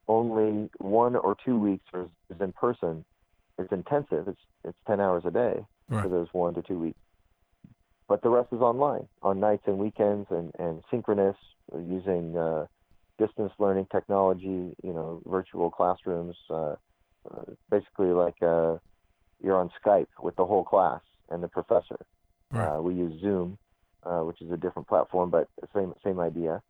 Only 0.09 0.71
one 0.79 1.17
or 1.17 1.37
two 1.45 1.59
weeks 1.59 1.85
is, 1.95 2.09
is 2.35 2.41
in 2.41 2.53
person. 2.53 3.05
It's 3.59 3.73
intensive. 3.73 4.29
It's 4.29 4.41
it's 4.65 4.79
10 4.87 5.01
hours 5.01 5.25
a 5.27 5.31
day 5.31 5.65
right. 5.89 6.03
for 6.03 6.09
those 6.09 6.29
one 6.33 6.55
to 6.55 6.63
two 6.63 6.79
weeks. 6.79 6.99
But 8.09 8.23
the 8.23 8.31
rest 8.31 8.49
is 8.53 8.61
online 8.61 9.07
on 9.23 9.41
nights 9.41 9.65
and 9.67 9.79
weekends 9.79 10.27
and, 10.31 10.53
and 10.59 10.83
synchronous 10.91 11.37
using 11.75 12.37
uh, 12.37 12.67
distance 13.19 13.53
learning 13.59 13.87
technology, 13.93 14.75
you 14.83 14.93
know, 14.93 15.23
virtual 15.27 15.71
classrooms, 15.71 16.37
uh, 16.51 16.75
uh, 17.31 17.53
basically 17.71 18.09
like 18.09 18.43
uh, 18.43 18.77
you're 19.43 19.57
on 19.57 19.71
Skype 19.85 20.09
with 20.23 20.37
the 20.37 20.45
whole 20.45 20.65
class 20.65 21.01
and 21.31 21.43
the 21.43 21.49
professor. 21.49 21.99
Right. 22.51 22.77
Uh, 22.77 22.83
we 22.83 22.95
use 22.95 23.21
Zoom, 23.21 23.59
uh, 24.05 24.21
which 24.21 24.41
is 24.41 24.51
a 24.51 24.57
different 24.57 24.89
platform, 24.89 25.31
but 25.31 25.49
same 25.75 25.95
same 26.05 26.21
idea. 26.21 26.63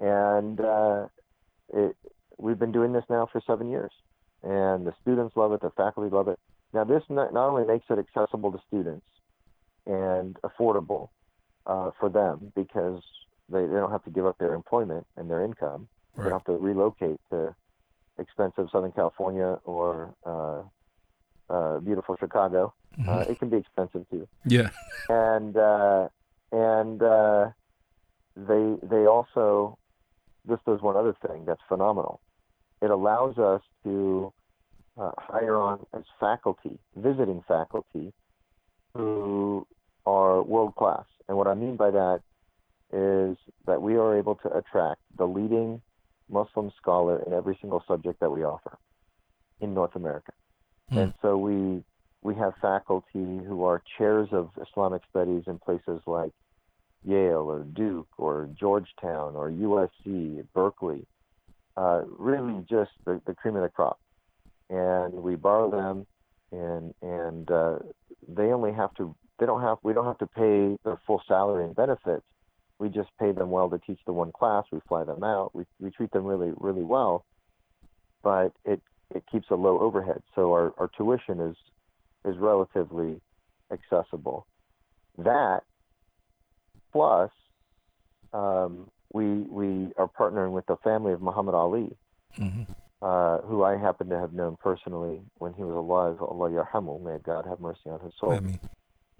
And 0.00 0.60
uh, 0.60 1.06
it, 1.72 1.96
we've 2.38 2.58
been 2.58 2.72
doing 2.72 2.92
this 2.92 3.04
now 3.08 3.28
for 3.30 3.40
seven 3.46 3.70
years, 3.70 3.92
and 4.42 4.86
the 4.86 4.94
students 5.00 5.36
love 5.36 5.52
it, 5.52 5.60
the 5.60 5.70
faculty 5.70 6.14
love 6.14 6.28
it. 6.28 6.38
Now, 6.74 6.84
this 6.84 7.02
not, 7.08 7.32
not 7.32 7.48
only 7.48 7.66
makes 7.66 7.86
it 7.90 7.98
accessible 7.98 8.50
to 8.52 8.58
students 8.66 9.06
and 9.86 10.36
affordable 10.42 11.08
uh, 11.66 11.90
for 11.98 12.08
them 12.08 12.52
because 12.54 13.02
they, 13.48 13.66
they 13.66 13.74
don't 13.74 13.90
have 13.90 14.04
to 14.04 14.10
give 14.10 14.26
up 14.26 14.38
their 14.38 14.54
employment 14.54 15.06
and 15.16 15.30
their 15.30 15.44
income. 15.44 15.88
Right. 16.14 16.24
They 16.24 16.30
don't 16.30 16.38
have 16.38 16.56
to 16.56 16.62
relocate 16.64 17.20
to 17.30 17.54
expensive 18.18 18.68
Southern 18.70 18.92
California 18.92 19.58
or 19.64 20.14
uh, 20.24 20.62
uh, 21.52 21.78
beautiful 21.80 22.16
Chicago. 22.16 22.74
Mm-hmm. 22.98 23.08
Uh, 23.08 23.20
it 23.20 23.38
can 23.38 23.48
be 23.48 23.56
expensive 23.56 24.08
too. 24.10 24.28
Yeah. 24.44 24.70
And 25.08 25.56
uh, 25.56 26.08
and 26.50 27.02
uh, 27.02 27.50
they 28.36 28.76
they 28.82 29.06
also 29.06 29.78
this 30.44 30.58
does 30.66 30.80
one 30.82 30.96
other 30.96 31.14
thing 31.26 31.44
that's 31.46 31.60
phenomenal. 31.68 32.20
It 32.80 32.90
allows 32.90 33.38
us 33.38 33.62
to 33.84 34.32
uh, 34.98 35.12
hire 35.16 35.56
on 35.56 35.86
as 35.94 36.02
faculty, 36.18 36.78
visiting 36.96 37.42
faculty, 37.46 38.12
who 38.94 39.66
are 40.04 40.42
world 40.42 40.74
class. 40.74 41.04
And 41.28 41.36
what 41.38 41.46
I 41.46 41.54
mean 41.54 41.76
by 41.76 41.90
that 41.90 42.20
is 42.92 43.36
that 43.66 43.80
we 43.80 43.96
are 43.96 44.18
able 44.18 44.34
to 44.36 44.54
attract 44.54 45.00
the 45.16 45.26
leading 45.26 45.80
Muslim 46.32 46.72
scholar 46.80 47.22
in 47.26 47.32
every 47.32 47.56
single 47.60 47.82
subject 47.86 48.20
that 48.20 48.30
we 48.30 48.44
offer 48.44 48.78
in 49.60 49.74
North 49.74 49.94
America. 49.94 50.32
Hmm. 50.90 50.98
And 50.98 51.14
so 51.22 51.36
we 51.36 51.84
we 52.22 52.34
have 52.36 52.54
faculty 52.60 53.04
who 53.14 53.64
are 53.64 53.82
chairs 53.98 54.28
of 54.32 54.50
Islamic 54.60 55.02
studies 55.10 55.44
in 55.46 55.58
places 55.58 56.00
like 56.06 56.32
Yale 57.04 57.50
or 57.50 57.64
Duke 57.64 58.08
or 58.16 58.48
Georgetown 58.58 59.34
or 59.34 59.50
USC, 59.50 60.44
Berkeley. 60.54 61.04
Uh, 61.76 62.02
really, 62.18 62.64
just 62.68 62.90
the, 63.04 63.20
the 63.26 63.34
cream 63.34 63.56
of 63.56 63.62
the 63.62 63.68
crop. 63.68 63.98
And 64.70 65.14
we 65.14 65.36
borrow 65.36 65.70
them, 65.70 66.06
and 66.52 66.94
and 67.02 67.50
uh, 67.50 67.78
they 68.28 68.52
only 68.52 68.72
have 68.72 68.94
to. 68.94 69.14
They 69.38 69.46
don't 69.46 69.62
have. 69.62 69.78
We 69.82 69.92
don't 69.92 70.04
have 70.04 70.18
to 70.18 70.26
pay 70.26 70.76
their 70.84 71.00
full 71.06 71.22
salary 71.26 71.64
and 71.64 71.74
benefits 71.74 72.24
we 72.82 72.88
just 72.88 73.10
pay 73.20 73.30
them 73.30 73.50
well 73.50 73.70
to 73.70 73.78
teach 73.78 74.00
the 74.06 74.12
one 74.12 74.32
class. 74.32 74.64
We 74.72 74.80
fly 74.88 75.04
them 75.04 75.22
out. 75.22 75.54
We 75.54 75.64
we 75.78 75.90
treat 75.90 76.10
them 76.10 76.24
really 76.24 76.52
really 76.56 76.82
well, 76.82 77.24
but 78.24 78.52
it 78.64 78.82
it 79.14 79.22
keeps 79.30 79.46
a 79.50 79.54
low 79.54 79.78
overhead. 79.78 80.20
So 80.34 80.50
our, 80.52 80.74
our 80.78 80.90
tuition 80.96 81.40
is 81.40 81.56
is 82.24 82.36
relatively 82.38 83.20
accessible. 83.70 84.48
That 85.16 85.60
plus 86.92 87.30
um, 88.32 88.90
we 89.12 89.26
we 89.26 89.92
are 89.96 90.08
partnering 90.08 90.50
with 90.50 90.66
the 90.66 90.76
family 90.82 91.12
of 91.12 91.22
Muhammad 91.22 91.54
Ali, 91.54 91.96
mm-hmm. 92.36 92.62
uh, 93.00 93.38
who 93.42 93.62
I 93.62 93.76
happen 93.76 94.08
to 94.08 94.18
have 94.18 94.32
known 94.32 94.56
personally 94.60 95.20
when 95.38 95.54
he 95.54 95.62
was 95.62 95.76
alive. 95.76 96.20
Allah 96.20 96.50
yarhamu, 96.50 97.00
may 97.00 97.18
God 97.24 97.46
have 97.46 97.60
mercy 97.60 97.90
on 97.90 98.00
his 98.00 98.12
soul. 98.18 98.40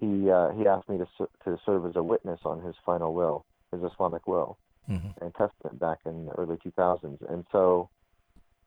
He 0.01 0.29
uh, 0.29 0.49
he 0.51 0.67
asked 0.67 0.89
me 0.89 0.97
to 0.97 1.07
to 1.45 1.57
serve 1.65 1.85
as 1.85 1.95
a 1.95 2.03
witness 2.03 2.41
on 2.43 2.61
his 2.61 2.75
final 2.85 3.13
will 3.13 3.45
his 3.73 3.91
Islamic 3.91 4.27
will 4.27 4.57
mm-hmm. 4.89 5.23
and 5.23 5.33
testament 5.35 5.79
back 5.79 5.99
in 6.05 6.25
the 6.25 6.31
early 6.33 6.57
2000s. 6.57 7.17
And 7.31 7.45
so 7.51 7.89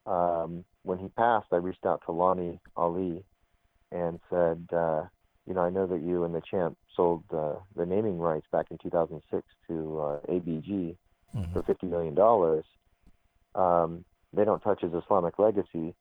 um, 0.06 0.64
when 0.82 0.98
he 0.98 1.08
passed, 1.08 1.46
I 1.52 1.56
reached 1.56 1.86
out 1.86 2.02
to 2.06 2.12
Lonnie 2.12 2.60
Ali 2.76 3.24
and 3.92 4.20
said, 4.30 4.66
uh, 4.72 5.04
you 5.46 5.54
know, 5.54 5.60
I 5.60 5.70
know 5.70 5.86
that 5.86 6.02
you 6.02 6.24
and 6.24 6.34
the 6.34 6.42
champ 6.48 6.76
sold 6.94 7.24
uh, 7.32 7.54
the 7.76 7.86
naming 7.86 8.18
rights 8.18 8.46
back 8.50 8.66
in 8.70 8.78
2006 8.78 9.46
to 9.68 10.00
uh, 10.00 10.18
ABG 10.28 10.96
mm-hmm. 11.34 11.52
for 11.52 11.62
50 11.62 11.86
million 11.86 12.14
dollars. 12.14 12.64
Um, 13.54 14.04
they 14.32 14.44
don't 14.44 14.60
touch 14.60 14.82
his 14.82 14.92
Islamic 14.92 15.38
legacy. 15.38 15.94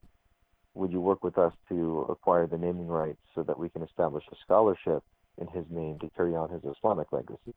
Would 0.74 0.92
you 0.92 1.00
work 1.00 1.24
with 1.24 1.38
us 1.38 1.54
to 1.70 2.06
acquire 2.10 2.48
the 2.48 2.58
naming 2.58 2.88
rights 2.88 3.22
so 3.34 3.44
that 3.44 3.58
we 3.58 3.70
can 3.70 3.82
establish 3.82 4.26
a 4.32 4.36
scholarship 4.44 5.04
in 5.38 5.48
his 5.48 5.66
name 5.70 6.00
to 6.00 6.10
carry 6.18 6.36
on 6.36 6.50
his 6.50 6.62
Islamic 6.66 7.12
legacy? 7.14 7.54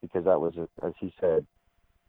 Because 0.00 0.24
that 0.24 0.40
was, 0.40 0.54
as 0.82 0.92
he 1.00 1.12
said, 1.20 1.46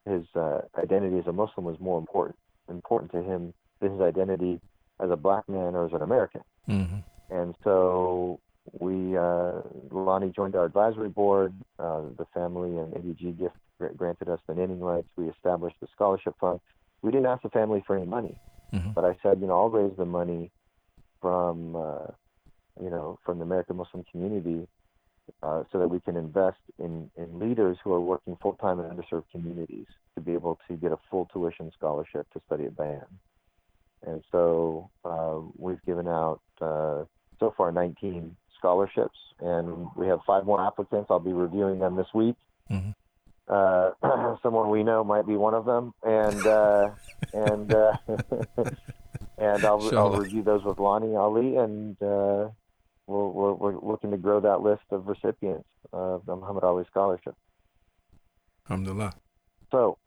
his 0.06 0.24
uh, 0.36 0.62
identity 0.78 1.18
as 1.18 1.28
a 1.28 1.34
Muslim 1.34 1.66
was 1.66 1.80
more 1.80 1.98
important 1.98 2.38
important 2.70 3.12
to 3.12 3.24
him 3.24 3.54
than 3.80 3.94
his 3.94 4.02
identity 4.02 4.62
as 5.00 5.10
a 5.10 5.16
black 5.16 5.48
man 5.50 5.76
or 5.76 5.86
as 5.86 5.94
an 5.94 6.02
American. 6.02 6.42
Mm-hmm. 6.68 6.98
And 7.32 7.56
so 7.64 8.40
we 8.80 9.18
uh, 9.18 9.62
Lonnie 9.92 10.32
joined 10.36 10.56
our 10.56 10.66
advisory 10.66 11.10
board. 11.10 11.54
Uh, 11.78 12.02
the 12.18 12.26
family 12.34 12.78
and 12.78 12.94
ABG 12.94 13.40
gift 13.40 13.56
granted 13.98 14.30
us 14.30 14.40
the 14.48 14.54
naming 14.54 14.80
rights. 14.80 15.08
We 15.16 15.30
established 15.30 15.78
the 15.82 15.88
scholarship 15.94 16.36
fund. 16.40 16.60
We 17.02 17.12
didn't 17.12 17.28
ask 17.28 17.44
the 17.44 17.50
family 17.50 17.84
for 17.88 17.96
any 17.96 18.06
money, 18.06 18.38
mm-hmm. 18.74 18.92
but 18.92 19.06
I 19.06 19.18
said, 19.24 19.40
you 19.40 19.48
know, 19.48 19.58
I'll 19.60 19.70
raise 19.70 19.96
the 19.98 20.06
money 20.06 20.52
from 21.22 21.76
uh, 21.76 22.08
you 22.82 22.90
know 22.90 23.20
from 23.26 23.40
the 23.40 23.44
American 23.44 23.78
Muslim 23.78 24.04
community 24.12 24.68
uh, 25.44 25.64
so 25.72 25.80
that 25.80 25.88
we 25.88 26.00
can 26.00 26.16
invest 26.16 26.60
in, 26.78 27.10
in 27.18 27.40
leaders 27.40 27.78
who 27.84 27.94
are 27.94 28.02
working 28.02 28.38
full 28.42 28.54
time 28.54 28.80
in 28.80 28.86
underserved 28.86 29.26
communities 29.32 29.86
to 30.16 30.22
be 30.22 30.34
able 30.34 30.60
to 30.68 30.76
get 30.76 30.92
a 30.92 30.98
full 31.10 31.30
tuition 31.32 31.72
scholarship 31.78 32.28
to 32.34 32.42
study 32.46 32.66
at 32.66 32.76
Bayan. 32.76 33.06
And 34.06 34.24
so 34.32 34.90
uh, 35.04 35.40
we've 35.58 35.84
given 35.86 36.08
out 36.08 36.42
uh, 36.62 37.04
so 37.40 37.54
far 37.58 37.72
19 37.72 38.36
scholarships, 38.58 39.18
and 39.40 39.88
we 39.96 40.08
have 40.08 40.20
five 40.26 40.46
more 40.46 40.66
applicants. 40.66 41.08
I'll 41.10 41.20
be 41.20 41.34
reviewing 41.34 41.80
them 41.80 41.96
this 41.96 42.08
week. 42.14 42.36
Mm-hmm. 42.70 42.92
Uh, 43.48 44.36
someone 44.44 44.70
we 44.70 44.84
know 44.84 45.04
might 45.04 45.26
be 45.26 45.36
one 45.36 45.54
of 45.54 45.66
them, 45.66 45.94
and 46.04 46.46
uh, 46.46 46.90
and 47.34 47.74
uh, 47.74 47.94
and 49.38 49.66
I'll, 49.66 49.98
I'll 49.98 50.18
review 50.18 50.44
those 50.44 50.64
with 50.64 50.80
Lonnie 50.80 51.16
Ali, 51.16 51.56
and 51.56 51.98
uh, 53.10 53.28
we're, 53.32 53.54
we're, 53.54 53.80
looking 53.80 54.12
to 54.12 54.18
grow 54.18 54.40
that 54.40 54.62
list 54.62 54.84
of 54.92 55.08
recipients 55.08 55.68
of 55.92 56.26
the 56.26 56.36
Muhammad 56.36 56.64
Ali 56.64 56.84
Scholarship. 56.90 57.36
Alhamdulillah. 58.70 59.14
So, 59.72 59.98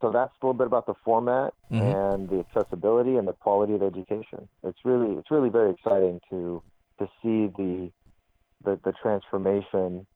so 0.00 0.10
that's 0.10 0.32
a 0.40 0.46
little 0.46 0.54
bit 0.54 0.68
about 0.68 0.86
the 0.86 0.94
format 1.04 1.54
mm-hmm. 1.70 1.82
and 1.82 2.28
the 2.28 2.40
accessibility 2.40 3.16
and 3.16 3.26
the 3.26 3.32
quality 3.32 3.74
of 3.74 3.82
education. 3.82 4.48
It's 4.62 4.78
really, 4.84 5.16
it's 5.16 5.30
really 5.30 5.48
very 5.48 5.72
exciting 5.72 6.20
to 6.30 6.62
to 6.98 7.06
see 7.22 7.52
the 7.56 7.90
the, 8.64 8.78
the 8.84 8.92
transformation 8.92 10.06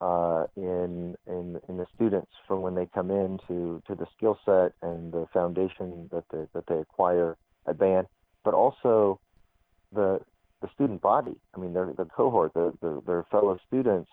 uh, 0.00 0.44
in 0.56 1.16
in 1.26 1.60
in 1.68 1.76
the 1.78 1.86
students 1.94 2.30
from 2.46 2.60
when 2.60 2.74
they 2.74 2.86
come 2.86 3.10
in 3.10 3.38
to 3.48 3.82
to 3.86 3.94
the 3.94 4.06
skill 4.16 4.38
set 4.44 4.72
and 4.82 5.12
the 5.12 5.26
foundation 5.32 6.08
that 6.12 6.24
they 6.30 6.44
that 6.52 6.66
they 6.66 6.78
acquire 6.78 7.36
at 7.66 7.78
Bayan, 7.78 8.06
but 8.44 8.52
also 8.52 9.20
the 9.92 10.20
the 10.64 10.70
student 10.72 11.02
body. 11.02 11.34
I 11.54 11.60
mean, 11.60 11.74
their 11.74 11.92
the 11.96 12.06
cohort, 12.06 12.54
the, 12.54 12.72
the, 12.80 13.02
their 13.06 13.24
fellow 13.30 13.58
students 13.66 14.10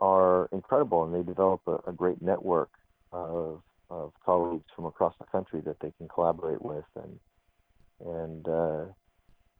are 0.00 0.48
incredible, 0.52 1.04
and 1.04 1.14
they 1.14 1.22
develop 1.22 1.60
a, 1.68 1.76
a 1.90 1.92
great 1.92 2.20
network 2.20 2.70
of 3.12 3.62
of 3.88 4.12
colleagues 4.24 4.64
from 4.74 4.86
across 4.86 5.14
the 5.18 5.26
country 5.26 5.60
that 5.60 5.78
they 5.80 5.92
can 5.98 6.08
collaborate 6.08 6.62
with 6.62 6.84
and 6.96 7.18
and 8.04 8.48
uh, 8.48 8.84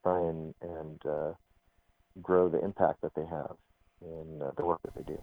try 0.02 0.18
and 0.20 0.54
and 0.60 1.00
uh, 1.06 1.32
grow 2.20 2.48
the 2.48 2.62
impact 2.64 3.02
that 3.02 3.14
they 3.14 3.26
have 3.26 3.54
in 4.02 4.40
uh, 4.42 4.50
the 4.56 4.64
work 4.64 4.80
that 4.82 4.94
they 4.96 5.02
do. 5.02 5.20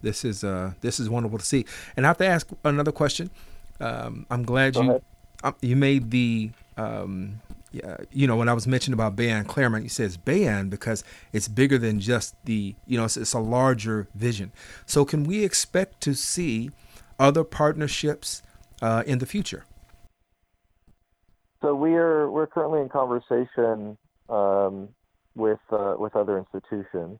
This 0.00 0.24
is 0.24 0.44
uh 0.44 0.74
this 0.80 1.00
is 1.00 1.10
wonderful 1.10 1.38
to 1.38 1.44
see, 1.44 1.64
and 1.96 2.06
I 2.06 2.10
have 2.10 2.18
to 2.18 2.26
ask 2.26 2.48
another 2.62 2.92
question. 2.92 3.30
Um, 3.80 4.26
I'm 4.30 4.44
glad 4.44 4.74
Go 4.74 4.82
you 4.82 5.02
um, 5.42 5.54
you 5.60 5.74
made 5.74 6.10
the 6.12 6.50
um, 6.76 7.40
you 7.70 8.26
know, 8.26 8.36
when 8.36 8.48
I 8.48 8.54
was 8.54 8.66
mentioning 8.66 8.94
about 8.94 9.16
Bayan 9.16 9.44
Claremont, 9.44 9.82
he 9.82 9.88
says 9.88 10.16
Bayan 10.16 10.68
because 10.68 11.04
it's 11.32 11.48
bigger 11.48 11.78
than 11.78 12.00
just 12.00 12.34
the, 12.44 12.74
you 12.86 12.96
know, 12.96 13.04
it's, 13.04 13.16
it's, 13.16 13.34
a 13.34 13.38
larger 13.38 14.08
vision. 14.14 14.52
So, 14.86 15.04
can 15.04 15.24
we 15.24 15.44
expect 15.44 16.00
to 16.02 16.14
see 16.14 16.70
other 17.18 17.44
partnerships 17.44 18.42
uh, 18.80 19.02
in 19.06 19.18
the 19.18 19.26
future? 19.26 19.64
So 21.60 21.74
we 21.74 21.94
are 21.94 22.30
we're 22.30 22.46
currently 22.46 22.80
in 22.80 22.88
conversation 22.88 23.98
um, 24.28 24.88
with 25.34 25.58
uh, 25.70 25.94
with 25.98 26.14
other 26.14 26.38
institutions. 26.38 27.18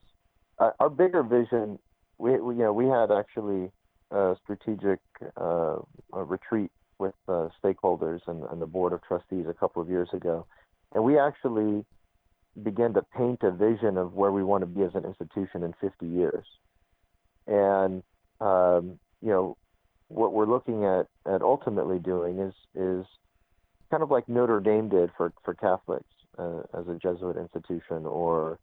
Uh, 0.59 0.71
our 0.79 0.91
bigger 0.91 1.23
vision, 1.23 1.79
we, 2.19 2.39
we, 2.39 2.55
you 2.55 2.63
know 2.63 2.73
we 2.73 2.87
had 2.87 3.11
actually 3.11 3.71
a 4.13 4.37
strategic 4.45 5.01
uh, 5.37 5.77
a 6.13 6.25
retreat 6.25 6.71
with 6.99 7.15
uh, 7.29 7.49
stakeholders 7.63 8.21
and, 8.27 8.43
and, 8.45 8.61
the 8.61 8.67
board 8.67 8.93
of 8.93 9.03
trustees 9.03 9.47
a 9.49 9.55
couple 9.55 9.81
of 9.81 9.89
years 9.89 10.09
ago, 10.13 10.47
and 10.95 11.05
we 11.05 11.19
actually 11.19 11.85
began 12.63 12.93
to 12.95 13.03
paint 13.03 13.43
a 13.43 13.51
vision 13.51 13.97
of 13.97 14.15
where 14.15 14.33
we 14.33 14.43
want 14.43 14.63
to 14.63 14.67
be 14.67 14.83
as 14.83 14.95
an 14.95 15.05
institution 15.05 15.63
in 15.63 15.75
50 15.81 16.07
years. 16.07 16.45
And 17.47 18.03
um, 18.41 18.99
you 19.21 19.31
know, 19.31 19.57
what 20.09 20.33
we're 20.33 20.47
looking 20.47 20.85
at 20.85 21.07
at 21.27 21.43
ultimately 21.43 21.99
doing 21.99 22.39
is 22.39 22.55
is 22.75 23.07
kind 23.91 24.03
of 24.03 24.11
like 24.11 24.29
Notre 24.29 24.61
Dame 24.61 24.89
did 24.89 25.11
for 25.17 25.33
for 25.45 25.55
Catholics 25.55 26.05
uh, 26.39 26.63
as 26.75 26.87
a 26.89 26.95
Jesuit 26.95 27.37
institution, 27.37 28.07
or 28.07 28.59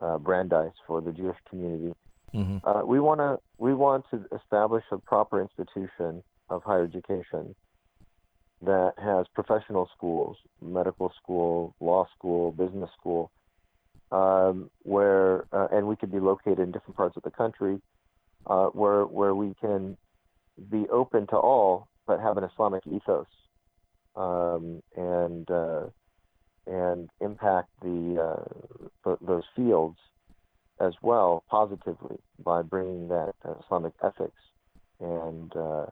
uh, 0.00 0.18
Brandeis 0.18 0.72
for 0.86 1.00
the 1.00 1.12
Jewish 1.12 1.36
community. 1.48 1.94
Mm-hmm. 2.34 2.58
Uh, 2.66 2.84
we 2.84 3.00
want 3.00 3.20
to 3.20 3.38
we 3.58 3.74
want 3.74 4.04
to 4.10 4.24
establish 4.34 4.84
a 4.92 4.98
proper 4.98 5.40
institution 5.40 6.22
of 6.48 6.62
higher 6.62 6.84
education 6.84 7.54
that 8.62 8.92
has 9.02 9.26
professional 9.34 9.88
schools, 9.96 10.36
medical 10.60 11.12
school, 11.22 11.74
law 11.80 12.06
school, 12.16 12.52
business 12.52 12.90
school, 12.98 13.30
um, 14.12 14.70
where 14.82 15.44
uh, 15.52 15.68
and 15.72 15.86
we 15.86 15.96
could 15.96 16.12
be 16.12 16.20
located 16.20 16.58
in 16.60 16.72
different 16.72 16.96
parts 16.96 17.16
of 17.16 17.22
the 17.22 17.30
country, 17.30 17.80
uh, 18.46 18.66
where 18.66 19.04
where 19.04 19.34
we 19.34 19.54
can 19.60 19.96
be 20.70 20.86
open 20.92 21.26
to 21.28 21.36
all, 21.36 21.88
but 22.06 22.20
have 22.20 22.36
an 22.36 22.44
Islamic 22.44 22.82
ethos, 22.86 23.26
um, 24.16 24.82
and 24.96 25.50
uh, 25.50 25.86
and 26.66 27.08
impact 27.20 27.70
the 27.82 28.44
uh, 29.06 29.16
those 29.22 29.44
fields 29.56 29.96
as 30.80 30.94
well 31.02 31.44
positively 31.48 32.16
by 32.42 32.62
bringing 32.62 33.08
that 33.08 33.34
Islamic 33.64 33.92
ethics 34.02 34.40
and 34.98 35.54
uh, 35.56 35.86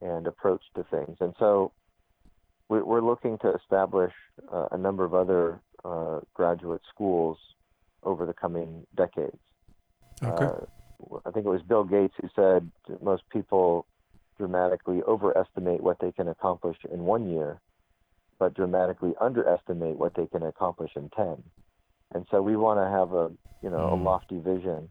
and 0.00 0.26
approach 0.26 0.62
to 0.76 0.84
things. 0.84 1.16
And 1.20 1.34
so 1.38 1.72
we're 2.68 3.02
looking 3.02 3.38
to 3.38 3.54
establish 3.54 4.12
uh, 4.52 4.68
a 4.72 4.78
number 4.78 5.04
of 5.04 5.14
other 5.14 5.60
uh, 5.84 6.20
graduate 6.32 6.80
schools 6.92 7.38
over 8.02 8.26
the 8.26 8.32
coming 8.32 8.86
decades. 8.96 9.36
Okay. 10.22 10.44
Uh, 10.44 11.18
I 11.26 11.30
think 11.30 11.46
it 11.46 11.50
was 11.50 11.62
Bill 11.62 11.84
Gates 11.84 12.14
who 12.20 12.28
said 12.34 12.70
most 13.02 13.22
people 13.30 13.86
dramatically 14.38 15.02
overestimate 15.06 15.82
what 15.82 15.98
they 16.00 16.12
can 16.12 16.28
accomplish 16.28 16.78
in 16.90 17.00
one 17.00 17.30
year, 17.30 17.60
but 18.38 18.54
dramatically 18.54 19.14
underestimate 19.20 19.96
what 19.96 20.14
they 20.16 20.26
can 20.26 20.42
accomplish 20.42 20.92
in 20.96 21.10
10. 21.10 21.42
And 22.14 22.26
so 22.30 22.42
we 22.42 22.56
want 22.56 22.80
to 22.80 22.88
have 22.88 23.12
a, 23.12 23.30
you 23.62 23.70
know, 23.70 23.88
mm. 23.88 23.92
a 23.92 24.02
lofty 24.02 24.38
vision 24.38 24.90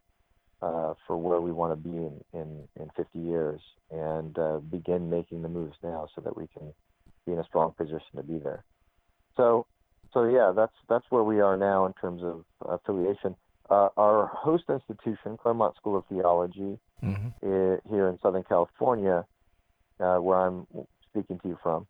uh, 0.64 0.94
for 1.06 1.18
where 1.18 1.42
we 1.42 1.52
want 1.52 1.74
to 1.74 1.76
be 1.76 1.98
in, 1.98 2.24
in, 2.32 2.64
in 2.80 2.90
50 2.96 3.20
years 3.20 3.60
and 3.92 4.38
uh, 4.40 4.60
begin 4.72 5.10
making 5.10 5.42
the 5.42 5.50
moves 5.50 5.76
now 5.84 6.08
so 6.16 6.22
that 6.22 6.38
we 6.38 6.48
can 6.48 6.74
be 7.26 7.34
in 7.34 7.40
a 7.40 7.44
strong 7.44 7.74
position 7.74 8.16
to 8.16 8.24
be 8.24 8.38
there. 8.38 8.64
So, 9.36 9.66
so 10.14 10.24
yeah, 10.24 10.54
that's 10.56 10.76
that's 10.88 11.06
where 11.10 11.24
we 11.24 11.42
are 11.42 11.58
now 11.58 11.86
in 11.86 11.94
terms 11.94 12.22
of 12.24 12.46
affiliation. 12.66 13.36
Uh, 13.70 13.90
our 13.98 14.28
host 14.28 14.66
institution, 14.70 15.38
Claremont 15.38 15.76
School 15.76 15.98
of 15.98 16.06
Theology, 16.06 16.78
mm-hmm. 17.04 17.90
here 17.90 18.08
in 18.08 18.20
Southern 18.22 18.44
California, 18.44 19.26
uh, 20.00 20.18
where 20.18 20.40
I'm 20.40 20.68
speaking 21.10 21.40
to 21.40 21.48
you 21.50 21.58
from, 21.62 21.88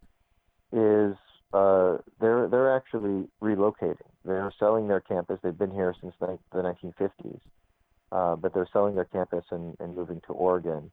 is 0.72 1.16
uh, 1.54 1.98
they're 2.20 2.48
they're 2.48 2.76
actually 2.76 3.28
relocating. 3.42 3.98
They're 4.26 4.54
selling 4.58 4.88
their 4.88 5.02
campus. 5.02 5.40
They've 5.44 5.58
been 5.58 5.72
here 5.72 5.94
since 6.02 6.16
the 6.20 6.40
1950s 6.54 7.42
uh, 8.14 8.36
but 8.36 8.54
they're 8.54 8.70
selling 8.72 8.94
their 8.94 9.06
campus 9.06 9.44
and, 9.50 9.76
and 9.80 9.96
moving 9.96 10.22
to 10.28 10.34
Oregon. 10.34 10.92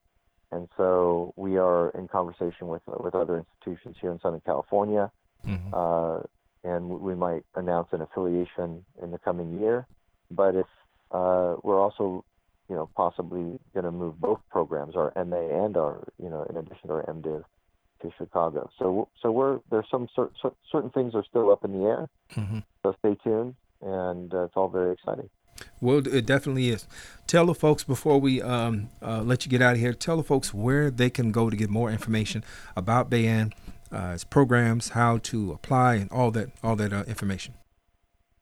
And 0.53 0.69
so 0.77 1.35
we 1.37 1.59
are 1.59 1.91
in 1.91 2.09
conversation 2.09 2.67
with 2.67 2.83
with 2.87 3.15
other 3.15 3.37
institutions 3.39 3.97
here 4.01 4.11
in 4.11 4.19
Southern 4.21 4.41
California, 4.41 5.13
mm-hmm. 5.47 5.73
uh, 5.73 6.21
and 6.65 6.89
we 6.89 7.15
might 7.15 7.45
announce 7.55 7.89
an 7.93 8.01
affiliation 8.01 8.85
in 9.01 9.13
the 9.13 9.19
coming 9.19 9.61
year. 9.61 9.87
But 10.31 10.57
if 10.57 10.67
uh, 11.13 11.57
we're 11.63 11.81
also, 11.81 12.25
you 12.69 12.75
know, 12.75 12.89
possibly 12.97 13.61
going 13.75 13.85
to 13.85 13.93
move 13.93 14.21
both 14.21 14.41
programs, 14.51 14.97
our 14.97 15.13
MA 15.25 15.65
and 15.65 15.77
our, 15.77 16.03
you 16.21 16.31
know, 16.31 16.45
in 16.51 16.57
addition 16.57 16.89
to 16.89 16.95
our 16.95 17.05
MDiv, 17.05 17.45
to 18.03 18.11
Chicago. 18.19 18.71
So 18.79 19.09
so 19.23 19.31
we're 19.31 19.61
there's 19.71 19.87
some 19.89 20.09
certain 20.17 20.35
certain 20.73 20.91
things 20.91 21.15
are 21.15 21.25
still 21.29 21.53
up 21.53 21.65
in 21.65 21.79
the 21.79 21.85
air. 21.87 22.09
Mm-hmm. 22.35 22.59
So 22.83 22.97
stay 22.99 23.15
tuned, 23.23 23.55
and 23.83 24.33
uh, 24.35 24.45
it's 24.45 24.55
all 24.57 24.69
very 24.69 24.93
exciting. 24.95 25.31
Well, 25.81 26.07
it 26.07 26.27
definitely 26.27 26.71
is. 26.71 26.87
Tell 27.27 27.47
the 27.47 27.55
folks 27.55 27.85
before 27.85 28.19
we 28.19 28.43
um, 28.43 28.91
uh, 29.01 29.23
let 29.23 29.45
you 29.45 29.51
get 29.51 29.63
out 29.63 29.75
of 29.75 29.81
here. 29.81 29.93
Tell 29.93 30.17
the 30.17 30.23
folks 30.23 30.53
where 30.53 30.91
they 30.91 31.11
can 31.11 31.33
go 31.33 31.49
to 31.49 31.57
get 31.57 31.71
more 31.71 31.91
information 31.91 32.45
about 32.77 33.09
Bayan, 33.09 33.53
uh, 33.93 34.13
its 34.15 34.25
programs, 34.25 34.91
how 34.91 35.19
to 35.19 35.53
apply, 35.53 35.95
and 35.97 36.11
all 36.11 36.31
that 36.33 36.51
all 36.63 36.77
that 36.77 36.93
uh, 36.93 37.05
information. 37.07 37.55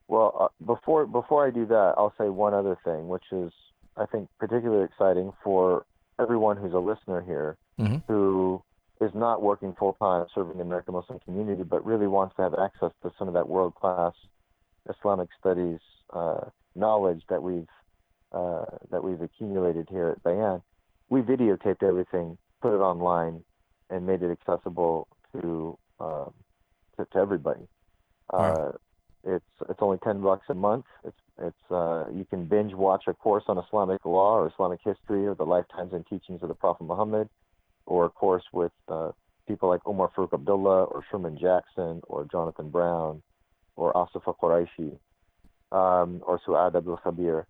Well, 0.09 0.35
uh, 0.41 0.65
before 0.65 1.07
before 1.07 1.47
I 1.47 1.51
do 1.51 1.67
that, 1.67 1.95
I'll 1.97 2.15
say 2.19 2.29
one 2.29 2.55
other 2.55 2.79
thing, 2.85 3.09
which 3.09 3.25
is 3.31 3.53
I 3.97 4.07
think 4.07 4.29
particularly 4.39 4.85
exciting 4.85 5.33
for 5.45 5.85
everyone 6.19 6.57
who's 6.57 6.73
a 6.73 6.79
listener 6.79 7.21
here, 7.21 7.57
mm-hmm. 7.79 7.97
who 8.13 8.63
is 9.01 9.11
not 9.15 9.43
working 9.43 9.75
full 9.79 9.93
time 9.95 10.27
serving 10.35 10.57
the 10.57 10.63
American 10.63 10.95
Muslim 10.95 11.21
community, 11.21 11.63
but 11.63 11.85
really 11.85 12.07
wants 12.07 12.35
to 12.37 12.43
have 12.43 12.55
access 12.55 12.91
to 13.03 13.13
some 13.19 13.29
of 13.29 13.35
that 13.35 13.49
world 13.49 13.75
class 13.75 14.13
Islamic 14.89 15.29
studies 15.39 15.79
uh, 16.13 16.41
knowledge 16.79 17.23
that 17.29 17.43
we've 17.43 17.69
uh, 18.33 18.65
that 18.91 19.03
we've 19.03 19.21
accumulated 19.21 19.89
here 19.91 20.09
at 20.09 20.23
Bayan. 20.23 20.63
We 21.09 21.21
videotaped 21.23 21.83
everything, 21.83 22.37
put 22.61 22.75
it 22.75 22.81
online, 22.81 23.43
and 23.91 24.07
made 24.07 24.23
it 24.23 24.31
accessible 24.31 25.09
to 25.33 25.79
um, 26.01 26.33
to, 26.97 27.07
to, 27.13 27.19
everybody. 27.19 27.67
Uh, 28.33 28.73
it's 29.25 29.45
it's 29.69 29.79
only 29.81 29.99
ten 30.05 30.21
bucks 30.21 30.47
a 30.49 30.55
month. 30.55 30.85
It's 31.05 31.17
it's 31.43 31.71
uh, 31.71 32.05
you 32.13 32.25
can 32.25 32.45
binge 32.45 32.75
watch 32.75 33.05
a 33.07 33.15
course 33.15 33.45
on 33.49 33.59
Islamic 33.59 34.05
law 34.05 34.37
or 34.37 34.49
Islamic 34.49 34.81
history 34.85 35.27
or 35.27 35.35
the 35.35 35.47
lifetimes 35.47 35.93
and 35.93 36.07
teachings 36.07 36.43
of 36.43 36.49
the 36.49 36.55
Prophet 36.55 36.85
Muhammad, 36.85 37.29
or 37.87 38.05
a 38.05 38.11
course 38.11 38.45
with 38.53 38.73
uh, 38.89 39.13
people 39.47 39.69
like 39.69 39.81
Omar 39.87 40.11
Farouk 40.15 40.35
Abdullah 40.35 40.85
or 40.85 41.03
Sherman 41.11 41.39
Jackson 41.41 42.03
or 42.05 42.27
Jonathan 42.27 42.69
Brown 42.69 43.23
or 43.77 43.93
Asifa 43.95 44.35
Quraishi 44.41 44.99
um, 45.73 46.23
or 46.27 46.41
Suad 46.47 46.75
Abdul 46.75 47.01
Khabeer. 47.05 47.45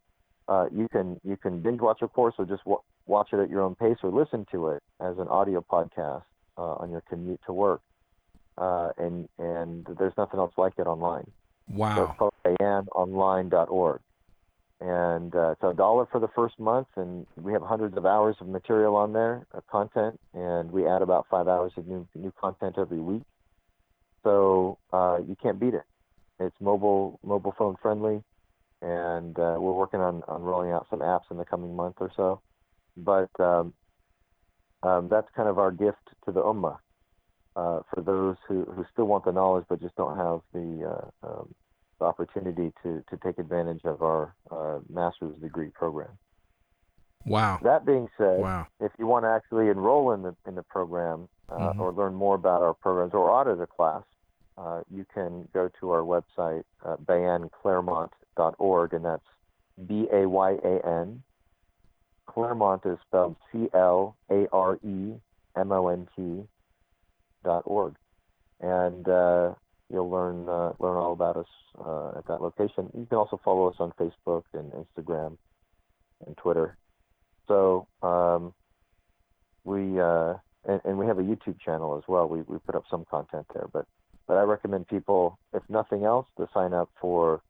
Uh, 0.49 0.67
you 0.73 0.89
can 0.89 1.21
you 1.25 1.37
can 1.37 1.61
binge 1.61 1.81
watch 1.81 2.01
a 2.03 2.09
course 2.09 2.35
or 2.39 2.47
just 2.47 2.65
w- 2.65 2.81
watch 3.07 3.29
it 3.33 3.39
at 3.39 3.51
your 3.51 3.61
own 3.63 3.75
pace 3.75 3.99
or 4.03 4.11
listen 4.11 4.47
to 4.51 4.69
it 4.69 4.83
as 5.01 5.19
an 5.19 5.29
audio 5.29 5.65
podcast 5.71 6.23
uh, 6.57 6.75
on 6.75 6.91
your 6.91 7.03
commute 7.09 7.41
to 7.47 7.53
work. 7.53 7.81
Uh, 8.57 8.91
and 8.99 9.29
and 9.39 9.87
there's 9.99 10.15
nothing 10.17 10.41
else 10.41 10.53
like 10.57 10.73
it 10.79 10.87
online. 10.87 11.31
Wow. 11.69 12.17
So 12.19 12.31
bayanonline.org. 12.45 14.01
And 14.81 15.35
uh, 15.35 15.51
it's 15.51 15.63
a 15.63 15.75
dollar 15.75 16.07
for 16.11 16.21
the 16.21 16.29
first 16.37 16.59
month, 16.61 16.87
and 16.97 17.27
we 17.37 17.53
have 17.53 17.63
hundreds 17.63 17.97
of 17.97 18.07
hours 18.07 18.37
of 18.41 18.47
material 18.47 18.95
on 18.95 19.13
there, 19.13 19.45
of 19.53 19.67
content, 19.67 20.21
and 20.35 20.71
we 20.71 20.87
add 20.87 21.03
about 21.03 21.27
five 21.29 21.49
hours 21.49 21.73
of 21.77 21.87
new 21.89 22.07
new 22.15 22.33
content 22.41 22.77
every 22.79 23.01
week. 23.01 23.23
So 24.23 24.79
uh, 24.93 25.19
you 25.27 25.37
can't 25.43 25.59
beat 25.59 25.75
it. 25.75 25.83
It's 26.41 26.57
mobile 26.61 27.19
mobile 27.25 27.55
phone 27.57 27.77
friendly, 27.83 28.23
and 28.81 29.39
uh, 29.39 29.57
we're 29.59 29.73
working 29.73 30.01
on, 30.01 30.23
on 30.29 30.43
rolling 30.43 30.73
out 30.73 30.87
some 30.91 31.01
apps 31.01 31.31
in 31.31 31.37
the 31.37 31.45
coming 31.45 31.75
month 31.75 31.97
or 31.99 32.11
so. 32.17 32.41
But 32.97 33.31
um, 33.41 33.75
um, 34.83 35.09
that's 35.09 35.29
kind 35.35 35.49
of 35.49 35.59
our 35.59 35.71
gift 35.71 36.11
to 36.25 36.33
the 36.33 36.43
ummah 36.43 36.79
uh, 37.57 37.81
for 37.93 38.01
those 38.03 38.37
who, 38.47 38.65
who 38.65 38.85
still 38.93 39.07
want 39.07 39.25
the 39.25 39.33
knowledge 39.33 39.65
but 39.69 39.81
just 39.81 39.97
don't 39.97 40.17
have 40.17 40.41
the, 40.53 40.89
uh, 41.25 41.27
um, 41.27 41.55
the 41.99 42.05
opportunity 42.05 42.73
to, 42.83 43.03
to 43.11 43.17
take 43.25 43.39
advantage 43.39 43.81
of 43.85 44.03
our 44.03 44.35
uh, 44.51 44.79
master's 44.89 45.37
degree 45.41 45.71
program. 45.71 46.11
Wow. 47.27 47.59
That 47.63 47.85
being 47.85 48.09
said, 48.17 48.41
wow. 48.41 48.69
if 48.81 48.93
you 48.99 49.07
want 49.07 49.25
to 49.25 49.29
actually 49.29 49.69
enroll 49.69 50.13
in 50.13 50.23
the 50.23 50.37
in 50.47 50.55
the 50.55 50.63
program 50.63 51.29
uh, 51.49 51.57
mm-hmm. 51.57 51.81
or 51.81 51.93
learn 51.93 52.15
more 52.15 52.37
about 52.37 52.63
our 52.63 52.75
programs 52.75 53.13
or 53.13 53.29
audit 53.29 53.61
a 53.61 53.67
class, 53.67 54.05
uh, 54.59 54.81
you 54.91 55.07
can 55.13 55.49
go 55.55 55.71
to 55.81 55.91
our 55.91 56.03
website, 56.03 56.65
uh, 56.85 56.97
and 58.93 59.05
that's 59.05 59.23
B 59.87 60.09
A 60.13 60.29
Y 60.29 60.51
A 60.65 60.87
N. 60.87 61.23
Claremont 62.27 62.83
is 62.85 62.99
spelled 63.07 63.37
C 63.53 63.69
L 63.73 64.17
A 64.31 64.47
R 64.53 64.79
E 64.85 65.15
M 65.57 65.73
O 65.73 65.89
N 65.89 66.09
T 66.17 66.43
dot 67.45 67.63
org, 67.67 67.95
and 68.61 69.09
uh, 69.09 69.55
you'll 69.93 70.11
learn 70.11 70.49
uh, 70.49 70.73
learn 70.79 70.97
all 70.97 71.13
about 71.13 71.37
us 71.37 71.47
uh, 71.85 72.19
at 72.19 72.27
that 72.27 72.43
location. 72.43 72.91
You 72.95 73.07
can 73.07 73.19
also 73.19 73.41
follow 73.45 73.69
us 73.69 73.77
on 73.79 73.93
Facebook 73.93 74.43
and 74.55 74.73
Instagram 74.73 75.37
and 76.27 76.37
Twitter. 76.37 76.77
So 77.47 77.87
um, 78.03 78.53
we 79.65 80.01
uh, 80.01 80.35
and, 80.65 80.81
and, 80.85 80.99
we 80.99 81.07
have 81.07 81.19
a 81.19 81.23
YouTube 81.23 81.61
channel 81.61 81.97
as 81.97 82.05
well. 82.09 82.29
We 82.29 82.43
we 82.43 82.59
put 82.59 82.75
up 82.75 82.85
some 82.91 83.05
content 83.11 83.47
there, 83.55 83.69
but 83.73 83.87
but 84.29 84.37
I 84.37 84.43
recommend 84.43 84.87
people, 84.87 85.39
if 85.53 85.63
nothing 85.69 86.05
else, 86.05 86.27
to 86.37 86.49
sign 86.55 86.73
up 86.73 86.91
for 87.01 87.43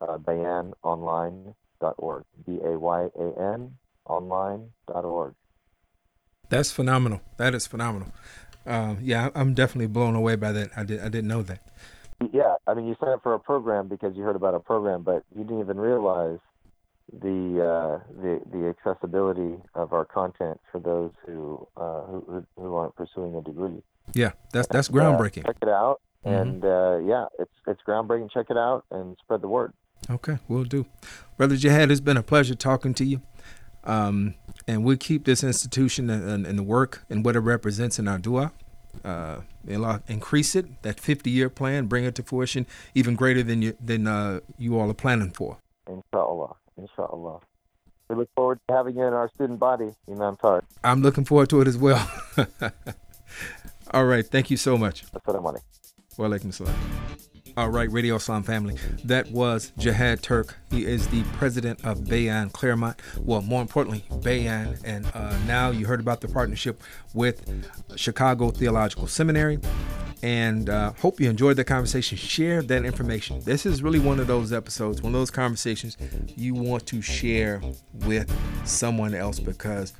uh, 0.00 0.18
bayanonline.org. 0.18 2.24
B 2.46 2.58
A 2.64 2.78
Y 2.78 3.08
A 3.18 3.54
N 3.54 3.76
online.org. 4.06 5.34
That's 6.48 6.72
phenomenal. 6.72 7.20
That 7.36 7.54
is 7.54 7.66
phenomenal. 7.66 8.12
Um, 8.66 8.98
yeah, 9.00 9.30
I'm 9.34 9.54
definitely 9.54 9.86
blown 9.86 10.14
away 10.14 10.36
by 10.36 10.52
that. 10.52 10.70
I 10.76 10.84
did 10.84 11.00
I 11.00 11.08
didn't 11.08 11.28
know 11.28 11.42
that. 11.42 11.60
Yeah, 12.32 12.54
I 12.66 12.74
mean, 12.74 12.86
you 12.86 12.96
sign 13.00 13.10
up 13.10 13.22
for 13.22 13.34
a 13.34 13.40
program 13.40 13.88
because 13.88 14.16
you 14.16 14.22
heard 14.22 14.36
about 14.36 14.54
a 14.54 14.60
program, 14.60 15.02
but 15.02 15.24
you 15.36 15.44
didn't 15.44 15.60
even 15.60 15.78
realize 15.78 16.38
the 17.12 17.60
uh, 17.60 17.98
the 18.22 18.40
the 18.52 18.68
accessibility 18.68 19.56
of 19.74 19.92
our 19.92 20.04
content 20.04 20.60
for 20.70 20.78
those 20.78 21.10
who 21.26 21.66
uh, 21.76 22.02
who 22.02 22.46
who 22.56 22.74
aren't 22.74 22.94
pursuing 22.96 23.34
a 23.34 23.42
degree. 23.42 23.82
Yeah, 24.14 24.32
that's 24.52 24.68
that's 24.68 24.88
groundbreaking. 24.88 25.44
check 25.44 25.56
it 25.62 25.68
out, 25.68 26.00
mm-hmm. 26.24 26.28
and 26.28 26.64
uh, 26.64 26.98
yeah, 26.98 27.26
it's 27.38 27.52
it's 27.66 27.80
groundbreaking. 27.86 28.30
Check 28.32 28.46
it 28.50 28.56
out 28.56 28.84
and 28.90 29.16
spread 29.22 29.42
the 29.42 29.48
word. 29.48 29.72
Okay, 30.10 30.38
we'll 30.48 30.64
do, 30.64 30.86
brother 31.36 31.56
Jihad. 31.56 31.90
It's 31.90 32.00
been 32.00 32.16
a 32.16 32.22
pleasure 32.22 32.54
talking 32.54 32.94
to 32.94 33.04
you. 33.04 33.22
Um, 33.84 34.34
and 34.68 34.84
we 34.84 34.96
keep 34.96 35.24
this 35.24 35.42
institution 35.42 36.08
and, 36.08 36.46
and, 36.46 36.58
the 36.58 36.62
work 36.62 37.04
and 37.10 37.24
what 37.24 37.34
it 37.34 37.40
represents 37.40 37.98
in 37.98 38.06
our 38.06 38.18
dua. 38.18 38.52
Uh, 39.04 39.40
increase 40.06 40.54
it, 40.54 40.82
that 40.82 41.00
50 41.00 41.30
year 41.30 41.48
plan, 41.48 41.86
bring 41.86 42.04
it 42.04 42.14
to 42.16 42.22
fruition 42.22 42.66
even 42.94 43.16
greater 43.16 43.42
than 43.42 43.62
you, 43.62 43.76
than 43.82 44.06
uh, 44.06 44.40
you 44.58 44.78
all 44.78 44.90
are 44.90 44.94
planning 44.94 45.30
for. 45.30 45.58
Inshallah. 45.88 46.54
Inshallah. 46.76 47.40
We 48.08 48.16
look 48.16 48.28
forward 48.36 48.60
to 48.68 48.74
having 48.74 48.96
you 48.96 49.06
in 49.06 49.14
our 49.14 49.30
student 49.34 49.58
body, 49.58 49.94
Imam 50.08 50.36
Tariq. 50.36 50.62
I'm 50.84 51.02
looking 51.02 51.24
forward 51.24 51.48
to 51.50 51.62
it 51.62 51.68
as 51.68 51.78
well. 51.78 52.10
all 53.90 54.04
right. 54.04 54.26
Thank 54.26 54.50
you 54.50 54.56
so 54.56 54.76
much. 54.76 55.04
Assalamu 55.12 55.54
alaikum. 55.54 55.81
Wa 56.18 56.36
salam. 56.50 56.74
All 57.56 57.68
right, 57.68 57.90
Radio 57.90 58.16
Islam 58.16 58.42
family. 58.42 58.76
That 59.04 59.30
was 59.30 59.72
Jihad 59.78 60.22
Turk. 60.22 60.56
He 60.70 60.84
is 60.84 61.08
the 61.08 61.22
president 61.34 61.84
of 61.84 62.08
Bayan 62.08 62.50
Claremont. 62.50 63.00
Well, 63.18 63.42
more 63.42 63.60
importantly, 63.60 64.04
Bayan. 64.22 64.78
And 64.84 65.06
uh, 65.14 65.36
now 65.46 65.70
you 65.70 65.86
heard 65.86 66.00
about 66.00 66.20
the 66.20 66.28
partnership 66.28 66.82
with 67.12 67.44
Chicago 67.96 68.50
Theological 68.50 69.06
Seminary. 69.06 69.58
And 70.22 70.70
uh, 70.70 70.92
hope 70.92 71.20
you 71.20 71.28
enjoyed 71.28 71.56
the 71.56 71.64
conversation. 71.64 72.16
Share 72.16 72.62
that 72.62 72.84
information. 72.84 73.40
This 73.40 73.66
is 73.66 73.82
really 73.82 73.98
one 73.98 74.20
of 74.20 74.26
those 74.26 74.52
episodes, 74.52 75.02
one 75.02 75.14
of 75.14 75.20
those 75.20 75.30
conversations 75.30 75.96
you 76.36 76.54
want 76.54 76.86
to 76.86 77.02
share 77.02 77.60
with 77.92 78.32
someone 78.64 79.14
else 79.14 79.40
because 79.40 79.92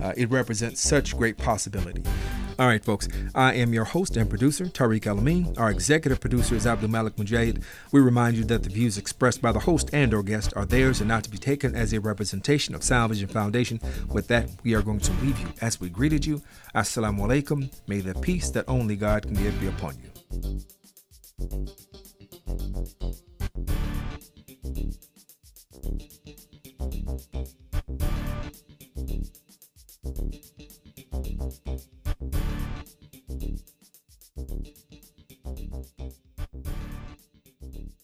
uh, 0.00 0.12
it 0.16 0.30
represents 0.30 0.80
such 0.80 1.16
great 1.16 1.36
possibility. 1.38 2.02
All 2.58 2.66
right, 2.66 2.82
folks. 2.82 3.06
I 3.34 3.52
am 3.54 3.74
your 3.74 3.84
host 3.84 4.16
and 4.16 4.30
producer, 4.30 4.64
Tariq 4.64 5.06
El-Amin. 5.06 5.54
Our 5.58 5.70
executive 5.70 6.20
producer 6.20 6.54
is 6.54 6.66
Abdul 6.66 6.88
Malik 6.88 7.16
Mujahid. 7.16 7.62
We 7.92 8.00
remind 8.00 8.38
you 8.38 8.44
that 8.44 8.62
the 8.62 8.70
views 8.70 8.96
expressed 8.96 9.42
by 9.42 9.52
the 9.52 9.58
host 9.60 9.90
and 9.92 10.14
or 10.14 10.22
guest 10.22 10.54
are 10.56 10.64
theirs 10.64 11.00
and 11.00 11.08
not 11.08 11.24
to 11.24 11.30
be 11.30 11.36
taken 11.36 11.74
as 11.74 11.92
a 11.92 12.00
representation 12.00 12.74
of 12.74 12.82
Sound 12.82 13.12
Vision 13.12 13.28
Foundation. 13.28 13.78
With 14.08 14.28
that, 14.28 14.48
we 14.62 14.74
are 14.74 14.80
going 14.80 15.00
to 15.00 15.12
leave 15.22 15.38
you 15.38 15.48
as 15.60 15.80
we 15.80 15.90
greeted 15.90 16.24
you. 16.24 16.40
Assalamu 16.74 17.20
alaikum. 17.20 17.70
May 17.86 18.00
the 18.00 18.14
peace 18.14 18.48
that 18.50 18.64
only 18.68 18.96
God 18.96 19.24
can 19.24 19.34
give 19.34 19.60
be 19.60 19.66
upon 19.66 19.96
you. 19.98 20.10
Thank 30.06 30.34
you. 37.74 37.95